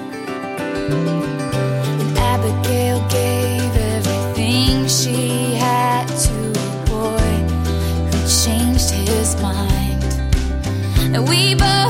And 2.00 2.16
Abigail 2.16 3.06
gave 3.10 3.76
everything 3.96 4.88
she 4.88 5.56
had 5.56 6.06
to 6.24 6.36
a 6.66 6.70
boy 6.88 7.32
who 8.08 8.18
changed 8.44 8.88
his 8.88 9.36
mind. 9.42 10.02
And 11.14 11.28
we 11.28 11.54
both 11.54 11.81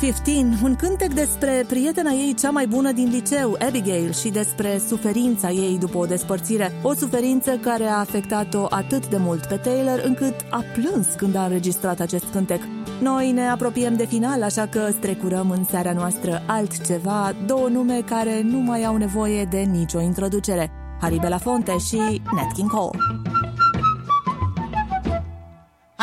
15, 0.00 0.58
un 0.62 0.74
cântec 0.76 1.12
despre 1.12 1.64
prietena 1.68 2.10
ei 2.10 2.34
cea 2.34 2.50
mai 2.50 2.66
bună 2.66 2.92
din 2.92 3.08
liceu, 3.10 3.56
Abigail, 3.66 4.12
și 4.12 4.28
despre 4.28 4.80
suferința 4.88 5.50
ei 5.50 5.78
după 5.78 5.98
o 5.98 6.06
despărțire. 6.06 6.72
O 6.82 6.94
suferință 6.94 7.50
care 7.50 7.84
a 7.84 7.98
afectat-o 7.98 8.66
atât 8.70 9.08
de 9.08 9.16
mult 9.16 9.46
pe 9.46 9.54
Taylor 9.54 10.00
încât 10.04 10.34
a 10.50 10.64
plâns 10.72 11.06
când 11.16 11.36
a 11.36 11.44
înregistrat 11.44 12.00
acest 12.00 12.24
cântec. 12.32 12.60
Noi 13.00 13.32
ne 13.32 13.48
apropiem 13.48 13.96
de 13.96 14.06
final, 14.06 14.42
așa 14.42 14.66
că 14.66 14.88
strecurăm 14.90 15.50
în 15.50 15.64
seara 15.64 15.92
noastră 15.92 16.42
altceva, 16.46 17.34
două 17.46 17.68
nume 17.68 18.00
care 18.00 18.42
nu 18.42 18.58
mai 18.58 18.84
au 18.84 18.96
nevoie 18.96 19.44
de 19.44 19.58
nicio 19.58 20.00
introducere. 20.00 20.70
Harry 21.00 21.18
Belafonte 21.18 21.78
și 21.78 22.22
Nat 22.34 22.52
King 22.54 22.70
Cole. 22.70 22.98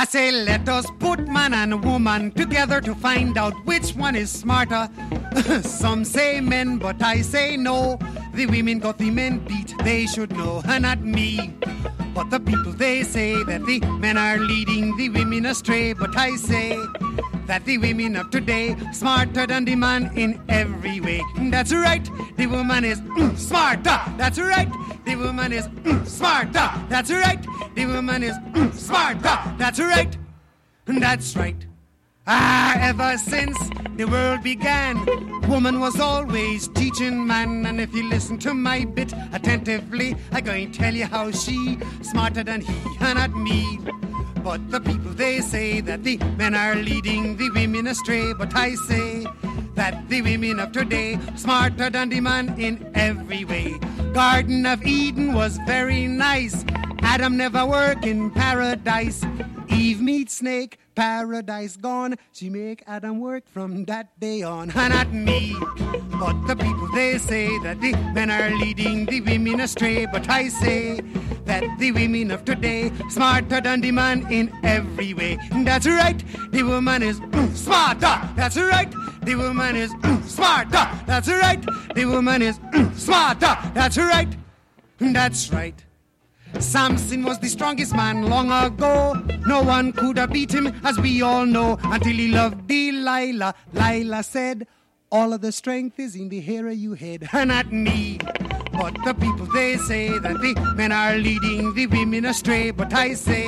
I 0.02 0.06
say, 0.06 0.32
let 0.32 0.68
us 0.68 0.88
put 0.98 1.28
man 1.28 1.54
and 1.54 1.86
woman 1.86 2.32
together 2.32 2.82
to 2.82 2.96
find 2.96 3.38
out 3.38 3.54
which 3.68 3.92
one 3.92 4.16
is 4.16 4.32
smarter. 4.32 4.90
Some 5.62 6.06
say 6.06 6.42
men, 6.42 6.80
but 6.80 7.04
I 7.04 7.22
say 7.22 7.56
no. 7.56 8.00
The 8.34 8.48
women 8.48 8.80
got 8.80 8.98
the 8.98 9.12
men 9.12 9.46
beat, 9.46 9.76
they 9.84 10.08
should 10.08 10.36
know, 10.36 10.64
and 10.66 10.82
not 10.82 11.02
me. 11.02 11.54
But 12.16 12.32
the 12.32 12.40
people 12.40 12.72
they 12.72 13.04
say 13.04 13.44
that 13.44 13.64
the 13.68 13.80
men 14.00 14.18
are 14.18 14.40
leading 14.40 14.98
the 14.98 15.10
women 15.10 15.46
astray, 15.46 15.94
but 15.94 16.18
I 16.18 16.36
say 16.36 16.80
that 17.52 17.66
the 17.66 17.78
women 17.78 18.16
of 18.16 18.30
today 18.30 18.78
smarter 18.94 19.46
than 19.46 19.66
the 19.66 19.76
man 19.76 20.10
in 20.16 20.42
every 20.48 21.02
way. 21.02 21.22
That's 21.50 21.74
right, 21.74 22.10
the 22.38 22.48
woman 22.48 22.86
is 22.86 23.02
mm, 23.02 23.38
smarter. 23.38 24.00
That's 24.16 24.40
right, 24.40 24.72
the 25.04 25.16
woman 25.18 25.52
is 25.52 25.68
mm, 25.68 26.08
smarter. 26.08 26.72
That's 26.88 27.12
right, 27.12 27.46
the 27.76 27.88
woman 27.88 28.24
is 28.24 28.38
mm, 28.38 28.74
smarter. 28.74 29.38
That's 29.58 29.80
right, 29.80 30.18
that's 30.86 31.36
right. 31.36 31.68
Ah, 32.26 32.78
ever 32.80 33.18
since 33.18 33.58
the 33.98 34.06
world 34.06 34.44
began, 34.44 34.96
woman 35.50 35.82
was 35.82 36.00
always 36.00 36.70
teaching 36.70 37.28
man. 37.28 37.66
And 37.66 37.82
if 37.82 37.94
you 37.94 38.08
listen 38.08 38.38
to 38.40 38.54
my 38.54 38.86
bit 38.86 39.12
attentively, 39.34 40.16
I'm 40.32 40.46
going 40.46 40.72
to 40.72 40.80
tell 40.80 40.96
you 40.96 41.06
how 41.06 41.32
she 41.32 41.78
smarter 42.02 42.46
than 42.46 42.62
he 42.62 42.74
and 43.02 43.18
not 43.18 43.36
me. 43.36 43.80
But 44.44 44.72
the 44.72 44.82
people 44.82 45.12
they 45.12 45.40
say 45.42 45.82
that 45.82 46.04
the 46.04 46.18
men 46.38 46.56
are 46.56 46.76
leading 46.76 47.38
the 47.38 47.50
women 47.52 47.88
astray. 47.88 48.34
But 48.34 48.56
I 48.56 48.74
say 48.74 49.26
that 49.76 50.10
the 50.10 50.22
women 50.22 50.60
of 50.60 50.72
today 50.72 51.20
smarter 51.36 51.90
than 51.90 52.10
the 52.10 52.22
man 52.22 52.60
in 52.60 52.92
every 52.96 53.46
way. 53.46 53.78
Garden 54.14 54.66
of 54.66 54.84
Eden 54.84 55.34
was 55.34 55.58
very 55.68 56.08
nice. 56.08 56.66
Adam 57.04 57.38
never 57.38 57.66
work 57.66 58.06
in 58.06 58.32
paradise. 58.32 59.24
Eve 59.70 60.02
meets 60.02 60.34
snake, 60.36 60.78
paradise 60.96 61.78
gone. 61.78 62.16
She 62.32 62.50
make 62.50 62.84
Adam 62.88 63.20
work 63.20 63.48
from 63.48 63.86
that 63.86 64.20
day 64.20 64.44
on, 64.44 64.72
and 64.72 64.94
not 64.94 65.12
me. 65.14 65.56
But 66.20 66.48
the 66.48 66.56
people 66.56 66.88
they 66.94 67.18
say 67.18 67.58
that 67.60 67.82
the 67.82 67.94
men 68.14 68.30
are 68.30 68.50
leading 68.58 69.06
the 69.06 69.22
women 69.22 69.60
astray. 69.62 70.06
But 70.06 70.30
I 70.30 70.50
say 70.50 71.02
that 71.46 71.64
the 71.80 71.92
women 71.92 72.32
of 72.32 72.46
today 72.46 72.92
smarter 73.10 73.62
than 73.62 73.82
the 73.82 73.92
man 73.92 74.32
in 74.32 74.52
every 74.64 75.14
way. 75.14 75.38
That's 75.52 75.88
right, 75.88 76.24
the 76.52 76.64
woman 76.64 77.04
is 77.04 77.20
mm, 77.20 77.56
smarter. 77.56 78.30
That's 78.36 78.58
right, 78.58 78.92
the 79.24 79.36
woman 79.36 79.76
is 79.76 79.94
mm, 79.94 80.24
smarter. 80.24 80.90
That's 81.08 81.28
right, 81.28 81.64
the 81.96 82.06
woman 82.06 82.42
is 82.42 82.60
mm, 82.60 82.94
smarter. 82.96 83.58
That's 83.74 83.98
right, 83.98 84.30
that's 85.00 85.52
right. 85.52 85.84
Samson 86.60 87.24
was 87.24 87.40
the 87.40 87.48
strongest 87.48 87.96
man 87.96 88.24
long 88.30 88.52
ago. 88.52 89.14
No 89.46 89.62
one 89.62 89.92
could 89.94 90.18
have 90.18 90.32
beat 90.32 90.54
him, 90.54 90.68
as 90.84 91.00
we 91.00 91.22
all 91.22 91.46
know, 91.46 91.80
until 91.84 92.14
he 92.14 92.28
loved 92.28 92.68
Delilah. 92.68 93.56
Lila 93.74 94.24
said, 94.24 94.68
All 95.12 95.34
of 95.34 95.42
the 95.42 95.52
strength 95.52 96.00
is 96.00 96.16
in 96.16 96.30
the 96.30 96.42
hair 96.42 96.68
of 96.68 96.76
your 96.76 96.96
head, 96.96 97.28
and 97.34 97.48
not 97.56 97.72
me. 97.72 98.20
But 98.72 98.96
the 99.06 99.14
people 99.14 99.46
they 99.48 99.78
say 99.78 100.18
that 100.18 100.40
the 100.42 100.74
men 100.76 100.92
are 100.92 101.16
leading 101.16 101.74
the 101.74 101.88
women 101.88 102.26
astray. 102.26 102.72
But 102.72 102.94
I 102.94 103.14
say 103.14 103.46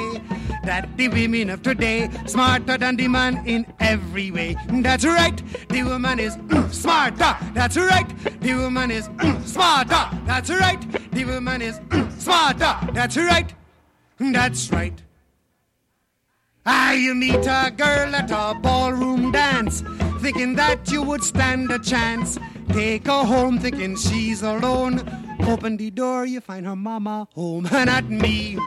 that 0.64 0.98
the 0.98 1.08
women 1.10 1.50
of 1.50 1.62
today 1.62 2.10
smarter 2.26 2.78
than 2.78 2.96
the 2.96 3.08
man 3.08 3.44
in 3.46 3.66
every 3.80 4.32
way. 4.32 4.56
That's 4.70 5.06
right, 5.06 5.42
the 5.70 5.84
woman 5.84 6.20
is 6.20 6.38
mm, 6.38 6.74
smarter. 6.74 7.36
That's 7.54 7.78
right, 7.78 8.08
the 8.42 8.56
woman 8.56 8.92
is 8.92 9.08
mm, 9.10 9.46
smarter. 9.46 10.18
That's 10.26 10.50
right, 10.50 11.12
the 11.12 11.26
woman 11.26 11.62
is 11.62 11.80
mm, 11.80 12.12
smarter. 12.20 12.76
That's 12.94 13.18
right, 13.18 13.54
that's 14.20 14.72
right. 14.72 15.02
Ah, 16.66 16.94
you 16.94 17.14
meet 17.14 17.46
a 17.46 17.74
girl 17.76 18.16
at 18.16 18.32
a 18.32 18.58
ballroom 18.62 19.32
dance, 19.32 19.84
thinking 20.22 20.56
that 20.56 20.90
you 20.90 21.04
would 21.04 21.24
stand 21.24 21.70
a 21.72 21.80
chance. 21.80 22.40
Take 22.70 23.08
her 23.08 23.24
home, 23.26 23.60
thinking 23.60 23.98
she's 23.98 24.42
alone. 24.44 25.02
Open 25.46 25.76
the 25.76 25.92
door, 25.92 26.26
you 26.26 26.40
find 26.40 26.66
her 26.66 26.76
mama 26.76 27.28
home, 27.36 27.64
not 27.72 28.10
me. 28.10 28.58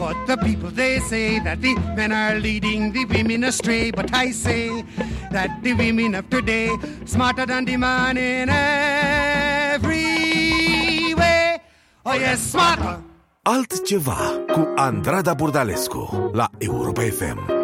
But 0.00 0.16
the 0.26 0.36
people 0.38 0.70
they 0.70 0.98
say 1.00 1.40
that 1.40 1.60
the 1.60 1.74
men 1.94 2.10
are 2.10 2.38
leading 2.40 2.90
the 2.90 3.04
women 3.04 3.44
astray. 3.44 3.90
But 3.90 4.14
I 4.14 4.30
say 4.30 4.82
that 5.30 5.62
the 5.62 5.74
women 5.74 6.14
of 6.14 6.30
today 6.30 6.70
smarter 7.04 7.44
than 7.44 7.66
the 7.66 7.76
man 7.76 8.16
in 8.16 8.48
every 9.68 9.92
way. 11.14 11.60
Oh 12.06 12.14
yes, 12.14 12.40
smarter. 12.40 13.02
Altceva 13.44 14.44
cu 14.48 14.72
Andrada 14.76 15.34
Burdalescu 15.34 16.30
la 16.32 16.48
Europa 16.58 17.02
FM. 17.02 17.59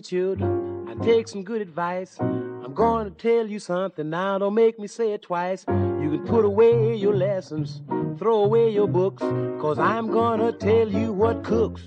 Children, 0.00 0.88
and 0.88 1.02
take 1.02 1.28
some 1.28 1.42
good 1.42 1.60
advice. 1.60 2.18
I'm 2.20 2.74
going 2.74 3.04
to 3.04 3.10
tell 3.10 3.46
you 3.46 3.58
something 3.58 4.10
now, 4.10 4.38
don't 4.38 4.54
make 4.54 4.78
me 4.78 4.86
say 4.86 5.12
it 5.12 5.22
twice. 5.22 5.64
You 5.68 6.10
can 6.10 6.26
put 6.26 6.44
away 6.44 6.94
your 6.96 7.14
lessons, 7.14 7.82
throw 8.18 8.44
away 8.44 8.70
your 8.70 8.88
books, 8.88 9.22
cause 9.60 9.78
I'm 9.78 10.10
gonna 10.10 10.52
tell 10.52 10.88
you 10.88 11.12
what 11.12 11.44
cooks. 11.44 11.82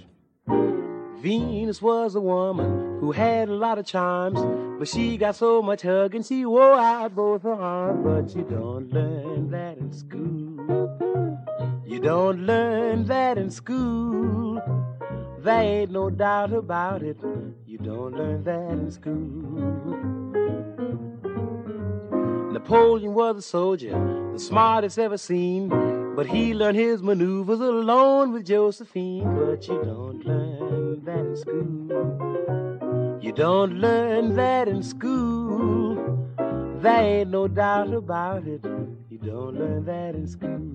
Venus 1.23 1.81
was 1.81 2.15
a 2.15 2.21
woman 2.21 2.99
who 2.99 3.13
had 3.13 3.47
a 3.47 3.53
lot 3.53 3.77
of 3.77 3.85
charms, 3.85 4.39
but 4.77 4.87
she 4.87 5.15
got 5.17 5.35
so 5.35 5.61
much 5.61 5.81
hugging 5.81 6.21
she 6.21 6.45
wore 6.45 6.73
out 6.73 7.15
both 7.15 7.43
her 7.43 7.53
arms. 7.53 8.03
But 8.03 8.35
you 8.35 8.43
don't 8.43 8.91
learn 8.91 9.49
that 9.51 9.77
in 9.77 9.93
school. 9.93 11.39
You 11.85 11.99
don't 11.99 12.45
learn 12.45 13.05
that 13.05 13.37
in 13.37 13.49
school. 13.49 14.61
There 15.43 15.61
ain't 15.61 15.91
no 15.91 16.09
doubt 16.09 16.53
about 16.53 17.03
it. 17.03 17.17
You 17.67 17.77
don't 17.77 18.13
learn 18.15 18.45
that 18.45 18.71
in 18.71 18.89
school. 18.89 19.73
Napoleon 22.53 23.13
was 23.13 23.35
a 23.35 23.41
soldier, 23.41 23.91
the 24.31 24.39
smartest 24.39 24.97
ever 24.97 25.17
seen. 25.17 25.67
But 26.15 26.27
he 26.27 26.53
learned 26.53 26.77
his 26.77 27.03
maneuvers 27.03 27.59
alone 27.59 28.31
with 28.31 28.45
Josephine. 28.45 29.35
But 29.35 29.67
you 29.67 29.83
don't 29.83 30.25
learn 30.25 31.03
that 31.03 31.25
in 31.25 31.35
school. 31.35 33.19
You 33.21 33.33
don't 33.33 33.79
learn 33.81 34.35
that 34.35 34.69
in 34.69 34.81
school. 34.81 36.29
There 36.79 37.19
ain't 37.19 37.31
no 37.31 37.49
doubt 37.49 37.93
about 37.93 38.47
it. 38.47 38.63
You 39.09 39.17
don't 39.17 39.55
learn 39.59 39.83
that 39.83 40.15
in 40.15 40.25
school. 40.25 40.73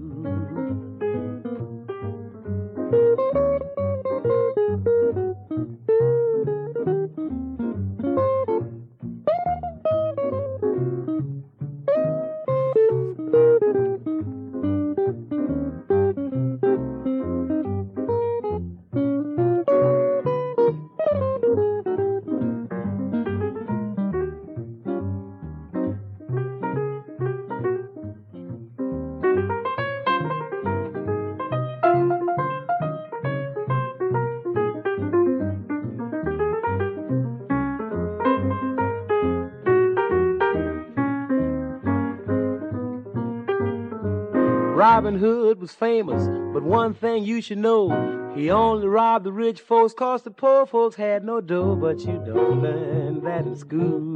Was 45.58 45.72
famous, 45.72 46.22
but 46.54 46.62
one 46.62 46.94
thing 46.94 47.24
you 47.24 47.40
should 47.42 47.58
know. 47.58 48.32
He 48.36 48.48
only 48.48 48.86
robbed 48.86 49.24
the 49.24 49.32
rich 49.32 49.60
folks 49.60 49.92
cause 49.92 50.22
the 50.22 50.30
poor 50.30 50.66
folks 50.66 50.94
had 50.94 51.24
no 51.24 51.40
dough. 51.40 51.74
But 51.74 51.98
you 51.98 52.22
don't 52.24 52.62
learn 52.62 53.24
that 53.24 53.44
in 53.44 53.56
school. 53.56 54.14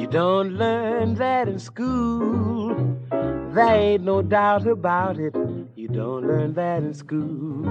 You 0.00 0.06
don't 0.06 0.52
learn 0.54 1.16
that 1.16 1.46
in 1.46 1.58
school. 1.58 2.74
There 3.10 3.66
ain't 3.66 4.04
no 4.04 4.22
doubt 4.22 4.66
about 4.66 5.18
it. 5.18 5.34
You 5.76 5.88
don't 5.88 6.26
learn 6.26 6.54
that 6.54 6.82
in 6.82 6.94
school. 6.94 7.66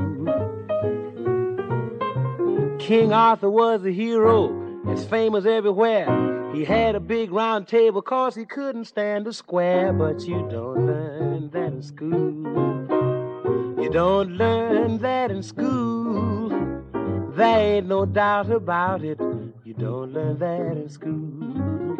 King 2.78 3.14
Arthur 3.14 3.50
was 3.50 3.84
a 3.84 3.92
hero, 3.92 4.54
as 4.90 5.04
famous 5.06 5.46
everywhere. 5.46 6.54
He 6.54 6.66
had 6.66 6.94
a 6.94 7.00
big 7.00 7.32
round 7.32 7.68
table 7.68 8.04
cause 8.04 8.36
he 8.36 8.46
couldn't 8.46 8.86
stand 8.86 9.26
a 9.26 9.34
square. 9.34 9.92
But 9.92 10.22
you 10.22 10.48
don't 10.52 10.86
learn 10.86 11.37
in 11.78 11.84
school. 11.84 12.24
You 13.80 13.90
don't 13.92 14.32
learn 14.32 14.98
that 14.98 15.30
in 15.30 15.44
school. 15.44 16.50
There 17.36 17.78
ain't 17.78 17.88
no 17.88 18.06
doubt 18.06 18.50
about 18.50 19.04
it. 19.04 19.20
You 19.64 19.76
don't 19.78 20.12
learn 20.12 20.40
that 20.40 20.76
in 20.76 20.90
school. 20.90 21.97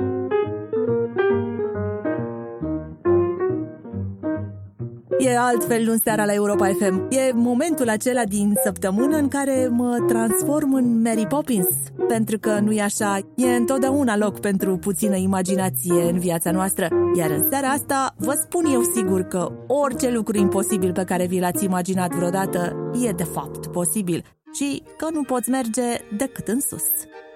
E 5.20 5.38
altfel 5.38 5.86
luni 5.86 6.00
seara 6.04 6.26
la 6.26 6.34
Europa 6.34 6.68
FM. 6.68 7.08
E 7.10 7.32
momentul 7.34 7.90
acela 7.90 8.24
din 8.24 8.54
săptămână 8.64 9.18
în 9.18 9.28
care 9.28 9.68
mă 9.72 10.06
transform 10.08 10.74
în 10.74 11.02
Mary 11.02 11.28
Poppins. 11.28 11.68
Pentru 12.08 12.40
că 12.40 12.60
nu 12.60 12.72
e 12.72 12.82
așa, 12.82 13.20
e 13.36 13.56
întotdeauna 13.56 14.18
loc 14.18 14.40
pentru 14.40 14.78
puțină 14.78 15.16
imaginație 15.16 16.10
în 16.12 16.20
viața 16.20 16.52
noastră. 16.52 16.88
Iar 17.18 17.30
în 17.30 17.50
seara 17.50 17.68
asta 17.68 18.16
vă 18.18 18.40
spun 18.42 18.66
eu 18.66 18.82
sigur 18.96 19.22
că 19.22 19.52
orice 19.68 20.10
lucru 20.12 20.38
imposibil 20.38 20.92
pe 20.92 21.04
care 21.04 21.26
vi 21.26 21.40
l-ați 21.40 21.64
imaginat 21.64 22.16
vreodată 22.16 22.92
e 23.06 23.12
de 23.12 23.24
fapt 23.24 23.68
posibil 23.68 24.24
și 24.54 24.84
că 24.98 25.08
nu 25.14 25.24
poți 25.24 25.50
merge 25.50 25.98
decât 26.18 26.48
în 26.48 26.60
sus. 26.60 26.86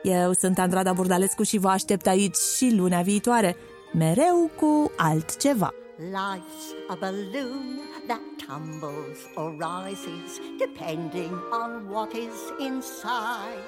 Eu 0.03 0.31
sunt 0.39 0.59
Andrada 0.59 0.93
Burdalescu 0.93 1.43
și 1.43 1.57
vă 1.57 1.67
aștept 1.67 2.07
aici 2.07 2.37
și 2.57 2.75
lunea 2.77 3.01
viitoare, 3.01 3.55
mereu 3.93 4.49
cu 4.59 4.91
altceva. 4.97 5.73
Life's 6.01 6.73
a 6.89 6.95
balloon 6.95 7.81
that 8.07 8.23
tumbles 8.39 9.27
or 9.37 9.51
rises 9.51 10.39
depending 10.57 11.31
on 11.53 11.87
what 11.87 12.15
is 12.15 12.51
inside. 12.59 13.59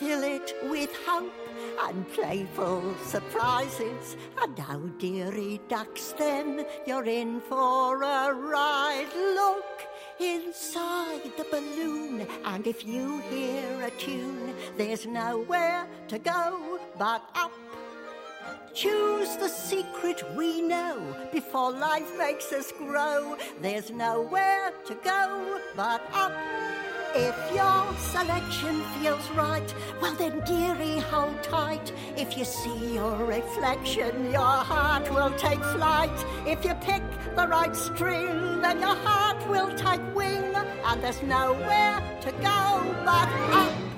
Fill 0.00 0.24
it 0.24 0.52
with 0.64 0.90
hope 1.06 1.32
and 1.80 2.08
playful 2.10 2.82
surprises, 3.04 4.16
and 4.42 4.58
oh 4.68 4.88
dearie 4.98 5.60
ducks, 5.68 6.12
then 6.18 6.66
you're 6.88 7.06
in 7.06 7.40
for 7.42 8.02
a 8.02 8.34
ride. 8.34 9.14
Look 9.14 9.86
inside 10.18 11.22
the 11.36 11.46
balloon, 11.52 12.26
and 12.46 12.66
if 12.66 12.84
you 12.84 13.20
hear 13.30 13.82
a 13.82 13.90
tune, 13.92 14.52
there's 14.76 15.06
nowhere 15.06 15.86
to 16.08 16.18
go 16.18 16.80
but 16.98 17.22
up. 17.36 17.52
Choose 18.74 19.36
the 19.36 19.48
secret 19.48 20.24
we 20.34 20.60
know 20.60 20.98
before 21.32 21.70
life 21.70 22.18
makes 22.18 22.52
us 22.52 22.72
grow. 22.72 23.36
There's 23.62 23.92
nowhere 23.92 24.72
to 24.86 24.94
go 24.96 25.60
but 25.76 26.02
up. 26.12 26.32
If 27.14 27.36
your 27.54 27.96
selection 27.98 28.82
feels 28.98 29.30
right, 29.30 29.72
well 30.02 30.16
then, 30.16 30.40
dearie, 30.40 30.98
hold 30.98 31.40
tight. 31.44 31.92
If 32.16 32.36
you 32.36 32.44
see 32.44 32.94
your 32.94 33.14
reflection, 33.24 34.32
your 34.32 34.40
heart 34.42 35.08
will 35.08 35.32
take 35.38 35.62
flight. 35.62 36.24
If 36.44 36.64
you 36.64 36.74
pick 36.80 37.04
the 37.36 37.46
right 37.46 37.76
string, 37.76 38.60
then 38.60 38.80
your 38.80 38.96
heart 38.96 39.48
will 39.48 39.72
take 39.76 40.02
wing, 40.16 40.52
and 40.84 41.00
there's 41.00 41.22
nowhere 41.22 42.02
to 42.22 42.32
go 42.32 42.96
but 43.04 43.28
up. 43.54 43.93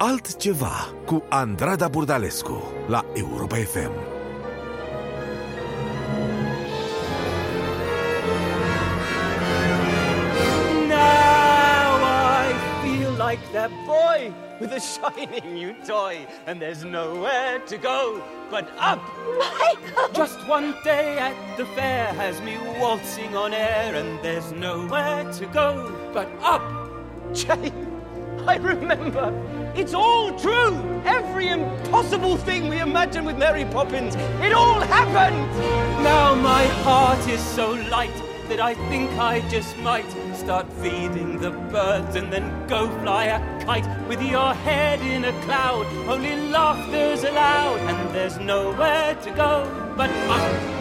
Altceva 0.00 0.94
cu 1.04 1.24
Andrada 1.28 1.88
Burdalescu 1.88 2.72
la 2.86 3.04
Europa 3.14 3.56
FM. 3.56 3.90
Now 10.86 11.98
I 12.46 12.54
feel 12.82 13.10
like 13.10 13.40
that 13.52 13.70
boy 13.86 14.32
with 14.60 14.70
a 14.72 14.80
shiny 14.80 15.40
new 15.40 15.74
toy, 15.84 16.26
and 16.46 16.60
there's 16.60 16.84
nowhere 16.84 17.58
to 17.66 17.76
go 17.76 18.22
but 18.50 18.68
up. 18.78 19.02
Michael! 19.38 20.12
Just 20.14 20.38
one 20.46 20.74
day 20.84 21.18
at 21.18 21.34
the 21.56 21.66
fair 21.74 22.06
has 22.14 22.40
me 22.42 22.56
waltzing 22.80 23.36
on 23.36 23.52
air, 23.52 23.96
and 23.96 24.20
there's 24.22 24.52
nowhere 24.52 25.24
to 25.32 25.46
go 25.46 25.90
but 26.12 26.28
up. 26.40 26.62
Jane, 27.34 27.88
I 28.46 28.58
remember. 28.58 29.57
It's 29.78 29.94
all 29.94 30.36
true. 30.36 30.74
Every 31.04 31.46
impossible 31.46 32.36
thing 32.36 32.66
we 32.68 32.80
imagined 32.80 33.26
with 33.26 33.38
Mary 33.38 33.64
Poppins, 33.64 34.16
it 34.42 34.52
all 34.52 34.80
happened. 34.80 35.46
Now 36.02 36.34
my 36.34 36.66
heart 36.82 37.24
is 37.28 37.40
so 37.40 37.74
light 37.88 38.12
that 38.48 38.58
I 38.58 38.74
think 38.90 39.08
I 39.12 39.40
just 39.48 39.78
might 39.78 40.10
start 40.34 40.66
feeding 40.82 41.38
the 41.38 41.52
birds 41.52 42.16
and 42.16 42.32
then 42.32 42.66
go 42.66 42.88
fly 43.02 43.26
a 43.26 43.64
kite 43.64 43.86
with 44.08 44.20
your 44.20 44.52
head 44.52 45.00
in 45.00 45.24
a 45.26 45.32
cloud. 45.42 45.86
Only 46.08 46.34
laughter's 46.48 47.22
allowed, 47.22 47.78
and 47.78 48.12
there's 48.12 48.36
nowhere 48.40 49.14
to 49.14 49.30
go 49.30 49.94
but 49.96 50.10
up. 50.28 50.77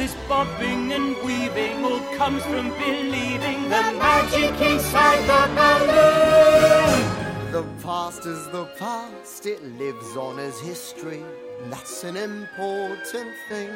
This 0.00 0.16
bobbing 0.26 0.90
and 0.94 1.14
weaving 1.26 1.84
all 1.84 2.00
comes 2.16 2.42
from 2.44 2.70
believing 2.78 3.64
the 3.64 3.84
magic 4.00 4.58
inside 4.62 5.20
the 5.28 5.42
balloon. 5.58 7.52
The 7.52 7.64
past 7.82 8.24
is 8.24 8.48
the 8.48 8.64
past, 8.78 9.44
it 9.44 9.62
lives 9.78 10.16
on 10.16 10.38
as 10.38 10.58
history. 10.60 11.22
That's 11.68 12.02
an 12.04 12.16
important 12.16 13.30
thing. 13.50 13.70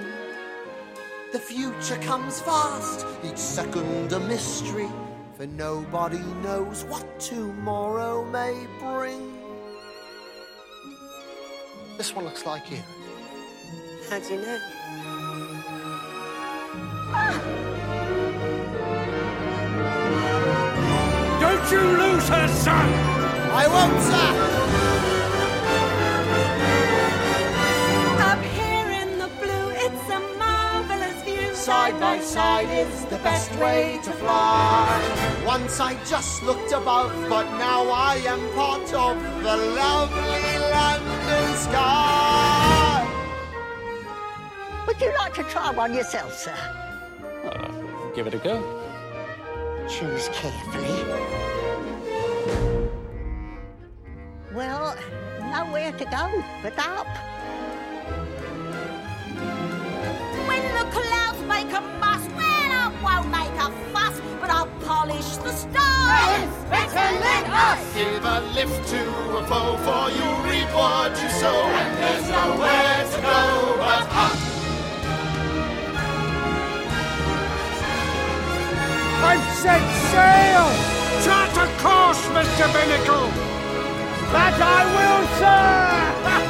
The 1.32 1.38
future 1.38 1.98
comes 1.98 2.40
fast, 2.40 3.04
each 3.22 3.36
second 3.36 4.10
a 4.10 4.20
mystery, 4.20 4.88
for 5.36 5.46
nobody 5.46 6.22
knows 6.42 6.84
what 6.84 7.20
tomorrow 7.20 8.24
may 8.30 8.66
bring. 8.80 9.36
This 11.98 12.16
one 12.16 12.24
looks 12.24 12.46
like 12.46 12.70
you. 12.70 12.78
How 14.08 14.20
do 14.20 14.34
you 14.34 14.40
know? 14.40 14.83
Don't 21.40 21.72
you 21.72 21.80
lose 21.80 22.28
her, 22.28 22.48
son! 22.48 22.88
I 23.62 23.66
won't, 23.74 24.02
sir! 24.10 24.30
Up 28.30 28.42
here 28.58 28.90
in 29.02 29.18
the 29.18 29.28
blue, 29.40 29.68
it's 29.84 30.08
a 30.10 30.20
marvelous 30.38 31.22
view. 31.22 31.54
Side 31.54 31.98
by 32.00 32.20
side 32.20 32.68
is 32.70 33.04
the 33.06 33.18
best 33.18 33.54
way 33.56 33.98
to 34.04 34.10
fly. 34.12 35.00
Once 35.46 35.80
I 35.80 35.94
just 36.04 36.42
looked 36.42 36.72
above, 36.72 37.12
but 37.28 37.46
now 37.58 37.88
I 37.88 38.16
am 38.26 38.40
part 38.54 38.92
of 38.92 39.16
the 39.42 39.56
lovely 39.56 40.58
London 40.76 41.56
sky. 41.56 43.06
Would 44.86 45.00
you 45.00 45.12
like 45.16 45.34
to 45.34 45.44
try 45.44 45.70
one 45.70 45.94
yourself, 45.94 46.34
sir? 46.36 46.83
Give 48.14 48.28
it 48.28 48.34
a 48.34 48.38
go. 48.38 48.62
Choose 49.88 50.28
carefully. 50.28 51.02
Well, 54.54 54.96
nowhere 55.40 55.90
to 55.90 56.04
go 56.04 56.44
but 56.62 56.78
up. 56.78 57.08
When 60.46 60.62
the 60.78 60.86
clouds 60.92 61.40
make 61.42 61.72
a 61.72 61.80
muss, 61.98 62.24
well, 62.36 62.70
I 62.70 62.92
won't 63.02 63.30
make 63.30 63.50
a 63.58 63.72
fuss, 63.92 64.20
but 64.40 64.48
I'll 64.48 64.70
polish 64.86 65.36
the 65.38 65.50
stars. 65.50 66.50
better 66.70 67.18
let 67.18 67.46
us. 67.50 67.94
Give 67.96 68.24
a 68.24 68.40
lift 68.54 68.88
to 68.90 69.02
a 69.38 69.46
foe, 69.48 69.76
for 69.78 70.10
you 70.14 70.28
reap 70.48 70.72
what 70.72 71.10
you 71.20 71.28
sow, 71.30 71.64
and 71.66 71.98
there's 71.98 72.28
nowhere 72.30 73.04
to 73.10 73.20
go 73.22 73.76
but 73.76 74.08
up. 74.14 74.53
Set 79.64 79.86
sail! 80.12 80.66
Chart 81.24 81.56
a 81.64 81.66
course, 81.80 82.22
Mr. 82.36 82.66
Binnacle! 82.74 83.30
That 84.34 84.56
I 84.60 84.80
will, 84.94 85.24
sir! 85.40 86.40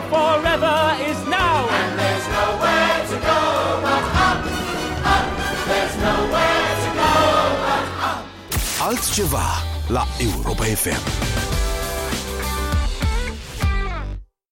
the 0.00 0.08
forever 0.08 0.96
is 1.10 1.18
now! 1.26 1.68
And 1.68 1.98
there's 1.98 2.26
nowhere 2.28 2.98
to 3.10 3.16
go 3.30 3.40
but 3.84 4.04
up, 4.28 4.40
up. 5.14 5.26
There's 5.68 5.96
nowhere 6.08 6.70
to 6.84 6.90
go 7.00 7.12
but 7.64 7.86
up. 8.08 8.24
Altceva 8.80 9.46
la 9.88 10.06
Europa 10.18 10.64
FM. 10.64 11.49